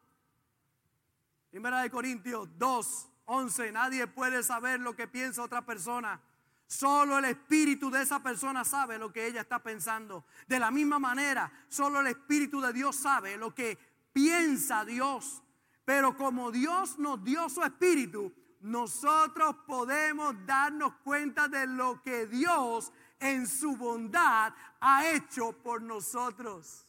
[1.52, 3.72] Primera de Corintios 2, 11.
[3.72, 6.20] Nadie puede saber lo que piensa otra persona.
[6.68, 10.26] Solo el espíritu de esa persona sabe lo que ella está pensando.
[10.48, 13.78] De la misma manera, solo el espíritu de Dios sabe lo que
[14.12, 15.42] piensa Dios.
[15.86, 22.92] Pero como Dios nos dio su espíritu, nosotros podemos darnos cuenta de lo que Dios
[23.20, 26.86] en su bondad ha hecho por nosotros.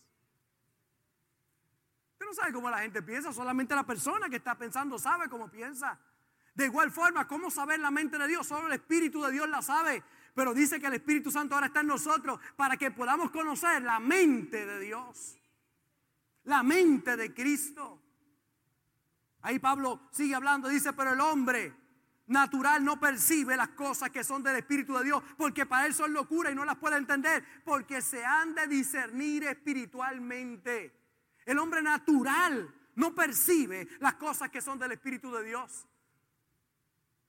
[2.12, 5.49] Usted no sabe cómo la gente piensa, solamente la persona que está pensando sabe cómo
[5.49, 5.99] piensa.
[6.55, 8.47] De igual forma, ¿cómo saber la mente de Dios?
[8.47, 10.03] Solo el Espíritu de Dios la sabe.
[10.35, 14.01] Pero dice que el Espíritu Santo ahora está en nosotros para que podamos conocer la
[14.01, 15.39] mente de Dios.
[16.45, 18.03] La mente de Cristo.
[19.43, 21.88] Ahí Pablo sigue hablando, dice, pero el hombre
[22.29, 26.12] natural no percibe las cosas que son del Espíritu de Dios, porque para él son
[26.12, 30.95] locura y no las puede entender, porque se han de discernir espiritualmente.
[31.45, 35.87] El hombre natural no percibe las cosas que son del Espíritu de Dios.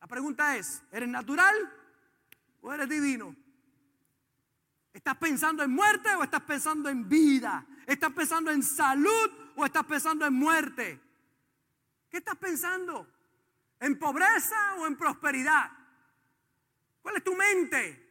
[0.02, 1.56] La pregunta es, ¿eres natural
[2.62, 3.36] o eres divino?
[4.94, 7.66] ¿Estás pensando en muerte o estás pensando en vida?
[7.86, 11.00] ¿Estás pensando en salud o estás pensando en muerte?
[12.10, 13.08] ¿Qué estás pensando?
[13.80, 15.72] ¿En pobreza o en prosperidad?
[17.02, 18.08] ¿Cuál es tu mente?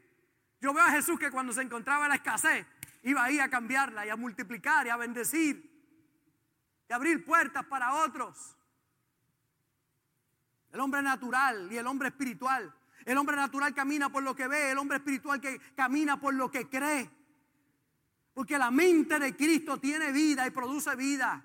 [0.61, 2.67] Yo veo a Jesús que cuando se encontraba en la escasez,
[3.03, 5.69] iba ahí a cambiarla y a multiplicar y a bendecir
[6.89, 8.57] y a abrir puertas para otros.
[10.73, 12.75] El hombre natural y el hombre espiritual.
[13.05, 16.51] El hombre natural camina por lo que ve, el hombre espiritual que camina por lo
[16.51, 17.11] que cree.
[18.35, 21.45] Porque la mente de Cristo tiene vida y produce vida.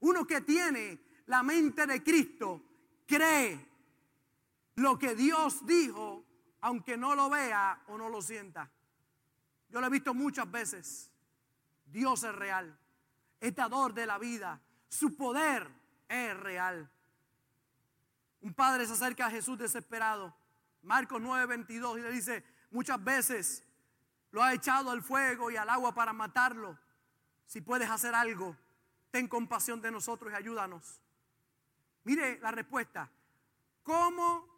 [0.00, 2.62] Uno que tiene la mente de Cristo
[3.06, 3.74] cree
[4.76, 6.24] lo que Dios dijo,
[6.60, 8.70] aunque no lo vea o no lo sienta.
[9.68, 11.10] Yo lo he visto muchas veces.
[11.86, 12.78] Dios es real,
[13.40, 15.68] es dador de la vida, su poder
[16.08, 16.90] es real.
[18.40, 20.34] Un padre se acerca a Jesús desesperado,
[20.82, 23.62] Marcos 9:22, y le dice, muchas veces
[24.30, 26.78] lo ha echado al fuego y al agua para matarlo.
[27.46, 28.56] Si puedes hacer algo,
[29.10, 31.00] ten compasión de nosotros y ayúdanos.
[32.04, 33.10] Mire la respuesta.
[33.82, 34.48] ¿Cómo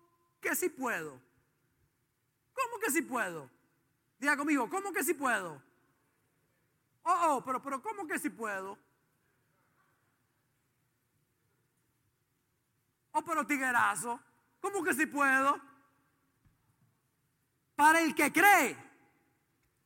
[0.40, 1.20] que si puedo?
[2.53, 3.51] ¿Cómo que si puedo?
[4.18, 5.62] Diga conmigo, ¿cómo que si puedo?
[7.03, 8.78] Oh, oh, pero, pero ¿cómo que si puedo?
[13.12, 14.20] Oh, pero tiguerazo,
[14.61, 15.61] ¿cómo que si puedo?
[17.74, 18.76] Para el que cree,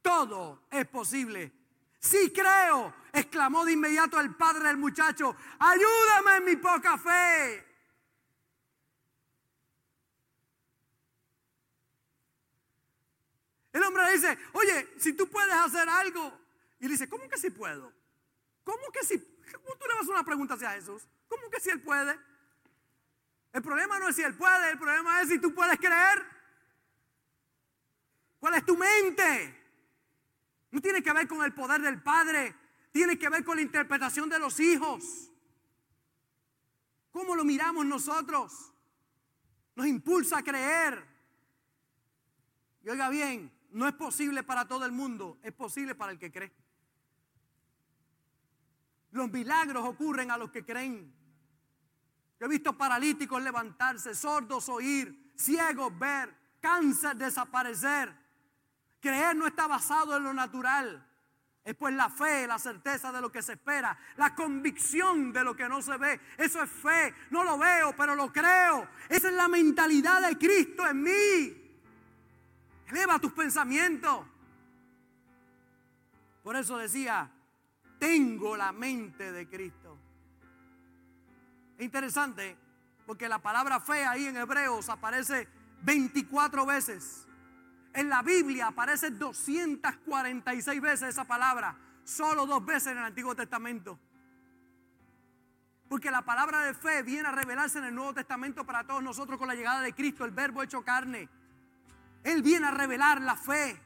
[0.03, 1.60] todo es posible.
[2.01, 7.67] Sí creo, exclamó de inmediato el padre del muchacho, ayúdame en mi poca fe.
[13.73, 16.41] El hombre le dice, oye, si tú puedes hacer algo.
[16.81, 17.93] Y le dice, ¿cómo que si puedo?
[18.65, 19.19] ¿Cómo que si?
[19.19, 21.07] ¿Cómo tú le vas a una pregunta hacia Jesús?
[21.29, 22.19] ¿Cómo que si él puede?
[23.53, 26.25] El problema no es si él puede, el problema es si tú puedes creer.
[28.39, 29.60] ¿Cuál es tu mente?
[30.71, 32.55] No tiene que ver con el poder del Padre,
[32.93, 35.31] tiene que ver con la interpretación de los hijos.
[37.11, 38.73] ¿Cómo lo miramos nosotros?
[39.75, 41.07] Nos impulsa a creer.
[42.83, 46.31] Y oiga bien, no es posible para todo el mundo, es posible para el que
[46.31, 46.53] cree.
[49.11, 51.13] Los milagros ocurren a los que creen.
[52.39, 58.20] Yo he visto paralíticos levantarse, sordos oír, ciegos ver, cáncer desaparecer.
[59.01, 61.07] Creer no está basado en lo natural.
[61.65, 65.55] Es pues la fe, la certeza de lo que se espera, la convicción de lo
[65.55, 66.21] que no se ve.
[66.39, 67.15] Eso es fe.
[67.31, 68.89] No lo veo, pero lo creo.
[69.09, 71.81] Esa es la mentalidad de Cristo en mí.
[72.89, 74.27] Eleva tus pensamientos.
[76.43, 77.31] Por eso decía,
[77.99, 79.99] tengo la mente de Cristo.
[81.77, 82.57] Es interesante
[83.07, 85.47] porque la palabra fe ahí en Hebreos aparece
[85.83, 87.27] 24 veces.
[87.93, 93.99] En la Biblia aparece 246 veces esa palabra, solo dos veces en el Antiguo Testamento.
[95.89, 99.39] Porque la palabra de fe viene a revelarse en el Nuevo Testamento para todos nosotros
[99.39, 101.29] con la llegada de Cristo, el verbo hecho carne.
[102.23, 103.81] Él viene a revelar la fe,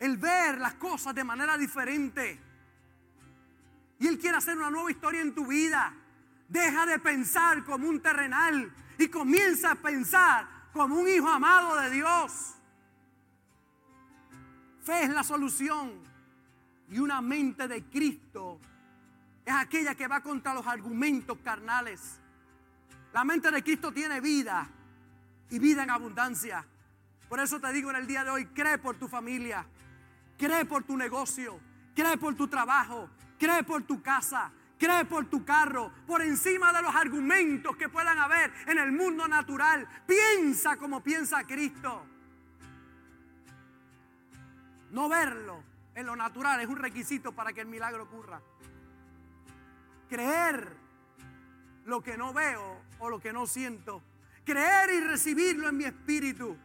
[0.00, 2.40] el ver las cosas de manera diferente.
[4.00, 5.94] Y Él quiere hacer una nueva historia en tu vida.
[6.48, 11.90] Deja de pensar como un terrenal y comienza a pensar como un hijo amado de
[11.90, 12.56] Dios.
[14.82, 15.92] Fe es la solución.
[16.88, 18.60] Y una mente de Cristo
[19.44, 22.20] es aquella que va contra los argumentos carnales.
[23.12, 24.68] La mente de Cristo tiene vida
[25.50, 26.66] y vida en abundancia.
[27.28, 29.64] Por eso te digo en el día de hoy, cree por tu familia,
[30.36, 31.58] cree por tu negocio,
[31.94, 33.08] cree por tu trabajo,
[33.38, 38.18] cree por tu casa, cree por tu carro, por encima de los argumentos que puedan
[38.18, 39.88] haber en el mundo natural.
[40.06, 42.11] Piensa como piensa Cristo.
[44.92, 45.64] No verlo
[45.94, 48.42] en lo natural es un requisito para que el milagro ocurra.
[50.08, 50.76] Creer
[51.86, 54.02] lo que no veo o lo que no siento.
[54.44, 56.56] Creer y recibirlo en mi espíritu.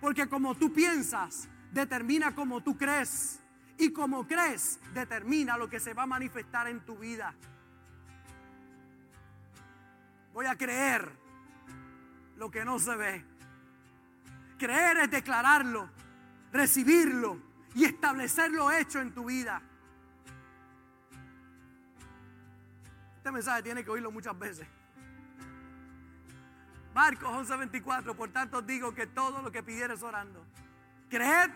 [0.00, 3.40] Porque como tú piensas, determina como tú crees.
[3.76, 7.34] Y como crees, determina lo que se va a manifestar en tu vida.
[10.32, 11.10] Voy a creer
[12.36, 13.24] lo que no se ve.
[14.58, 15.90] Creer es declararlo
[16.52, 17.38] recibirlo
[17.74, 19.62] y establecerlo hecho en tu vida.
[23.16, 24.66] Este mensaje tiene que oírlo muchas veces.
[26.94, 30.44] Marcos 11:24, por tanto digo que todo lo que pidieres orando,
[31.08, 31.50] creed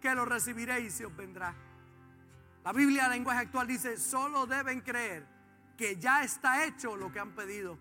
[0.00, 1.54] que lo recibiréis y os vendrá.
[2.64, 5.26] La Biblia, en lenguaje actual, dice, solo deben creer
[5.76, 7.78] que ya está hecho lo que han pedido.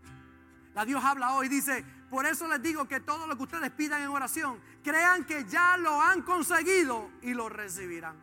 [0.74, 4.02] La Dios habla hoy, dice, por eso les digo que todo lo que ustedes pidan
[4.02, 8.18] en oración, crean que ya lo han conseguido y lo recibirán.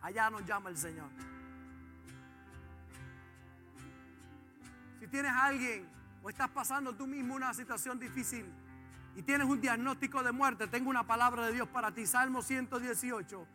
[0.00, 1.10] Allá nos llama el Señor.
[4.98, 5.86] Si tienes a alguien
[6.22, 8.46] o estás pasando tú mismo una situación difícil
[9.16, 12.06] y tienes un diagnóstico de muerte, tengo una palabra de Dios para ti.
[12.06, 13.46] Salmo 118,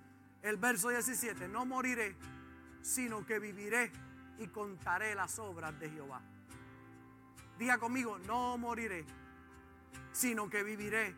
[0.44, 1.48] el verso 17.
[1.48, 2.16] No moriré,
[2.84, 3.92] sino que viviré
[4.38, 6.22] y contaré las obras de Jehová.
[7.58, 9.06] Diga conmigo, no moriré,
[10.12, 11.16] sino que viviré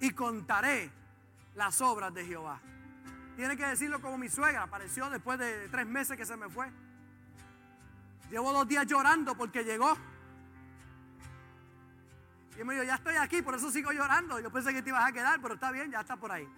[0.00, 0.90] y contaré
[1.54, 2.60] las obras de Jehová.
[3.36, 6.70] Tiene que decirlo como mi suegra, apareció después de tres meses que se me fue.
[8.30, 9.96] Llevo dos días llorando porque llegó.
[12.58, 14.38] Y me dijo, ya estoy aquí, por eso sigo llorando.
[14.40, 16.48] Yo pensé que te ibas a quedar, pero está bien, ya está por ahí.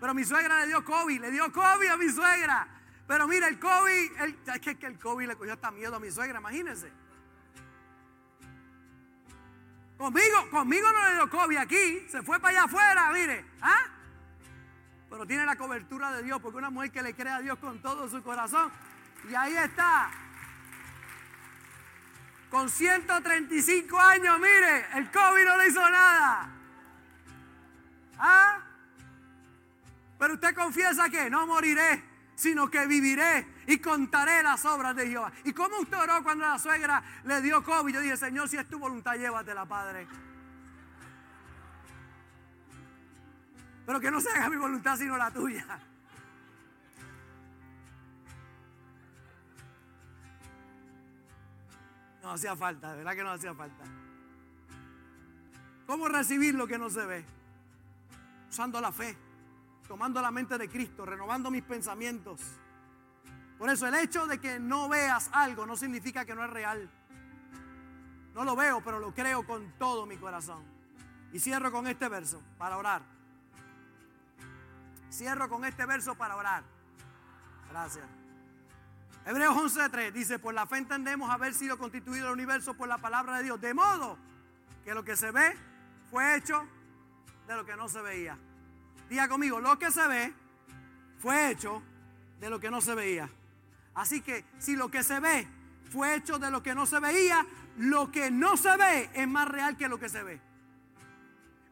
[0.00, 2.68] Pero mi suegra le dio COVID, le dio COVID a mi suegra.
[3.06, 6.40] Pero mira, el COVID, es que el COVID le cogió hasta miedo a mi suegra,
[6.40, 6.90] imagínense.
[9.96, 13.44] Conmigo, conmigo no le dio COVID aquí, se fue para allá afuera, mire.
[13.62, 13.86] ¿ah?
[15.08, 17.80] Pero tiene la cobertura de Dios, porque una mujer que le cree a Dios con
[17.80, 18.72] todo su corazón.
[19.30, 20.10] Y ahí está.
[22.50, 26.48] Con 135 años, mire, el COVID no le hizo nada.
[28.18, 28.60] ¿Ah?
[30.18, 35.32] Pero usted confiesa que no moriré sino que viviré y contaré las obras de Jehová.
[35.44, 37.94] ¿Y cómo usted oró cuando la suegra le dio COVID?
[37.94, 40.06] Yo dije, Señor, si es tu voluntad, llévatela, Padre.
[43.86, 45.66] Pero que no se haga mi voluntad, sino la tuya.
[52.22, 53.84] No hacía falta, de verdad que no hacía falta.
[55.86, 57.24] ¿Cómo recibir lo que no se ve?
[58.48, 59.14] Usando la fe
[59.86, 62.40] tomando la mente de Cristo, renovando mis pensamientos.
[63.58, 66.90] Por eso el hecho de que no veas algo no significa que no es real.
[68.34, 70.64] No lo veo, pero lo creo con todo mi corazón.
[71.32, 73.02] Y cierro con este verso para orar.
[75.10, 76.64] Cierro con este verso para orar.
[77.70, 78.06] Gracias.
[79.26, 83.38] Hebreos 11:3 dice, por la fe entendemos haber sido constituido el universo por la palabra
[83.38, 84.18] de Dios, de modo
[84.84, 85.56] que lo que se ve
[86.10, 86.66] fue hecho
[87.46, 88.36] de lo que no se veía.
[89.08, 90.34] Diga conmigo, lo que se ve
[91.18, 91.82] fue hecho
[92.38, 93.30] de lo que no se veía.
[93.94, 95.46] Así que si lo que se ve
[95.90, 97.46] fue hecho de lo que no se veía,
[97.78, 100.40] lo que no se ve es más real que lo que se ve.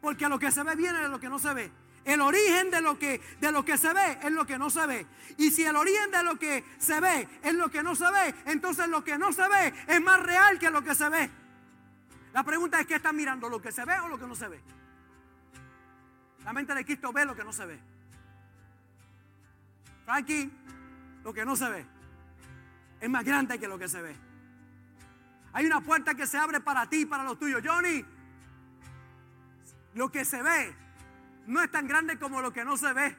[0.00, 1.70] Porque lo que se ve viene de lo que no se ve.
[2.04, 4.86] El origen de lo, que, de lo que se ve es lo que no se
[4.86, 5.06] ve.
[5.36, 8.34] Y si el origen de lo que se ve es lo que no se ve,
[8.46, 11.30] entonces lo que no se ve es más real que lo que se ve.
[12.32, 13.48] La pregunta es, ¿qué está mirando?
[13.48, 14.60] ¿Lo que se ve o lo que no se ve?
[16.44, 17.78] La mente de Cristo ve lo que no se ve.
[20.04, 20.50] Frankie,
[21.22, 22.01] lo que no se ve
[23.02, 24.14] es más grande que lo que se ve.
[25.52, 27.60] Hay una puerta que se abre para ti y para los tuyos.
[27.64, 28.04] Johnny,
[29.94, 30.72] lo que se ve
[31.48, 33.16] no es tan grande como lo que no se ve.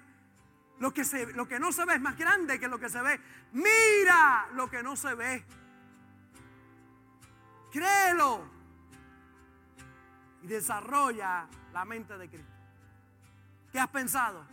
[0.80, 3.02] Lo que, se, lo que no se ve es más grande que lo que se
[3.02, 3.20] ve.
[3.52, 5.44] Mira lo que no se ve.
[7.70, 8.50] Créelo.
[10.44, 12.54] Y desarrolla la mente de Cristo.
[13.74, 14.46] ¿Qué has pensado?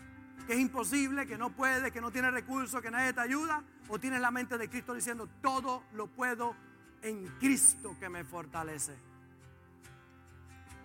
[0.48, 3.62] ¿Que es imposible, que no puedes, que no tienes recursos, que nadie te ayuda?
[3.90, 6.54] ¿O tienes la mente de Cristo diciendo, todo lo puedo
[7.02, 8.94] en Cristo que me fortalece?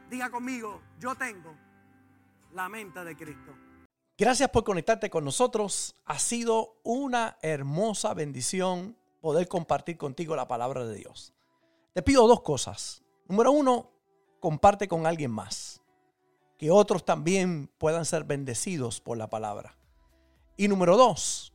[0.09, 1.55] Diga conmigo, yo tengo
[2.53, 3.51] la mente de Cristo.
[4.17, 5.95] Gracias por conectarte con nosotros.
[6.05, 11.33] Ha sido una hermosa bendición poder compartir contigo la palabra de Dios.
[11.93, 13.03] Te pido dos cosas.
[13.27, 13.91] Número uno,
[14.39, 15.81] comparte con alguien más.
[16.57, 19.77] Que otros también puedan ser bendecidos por la palabra.
[20.57, 21.54] Y número dos,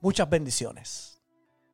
[0.00, 1.09] Muchas bendiciones.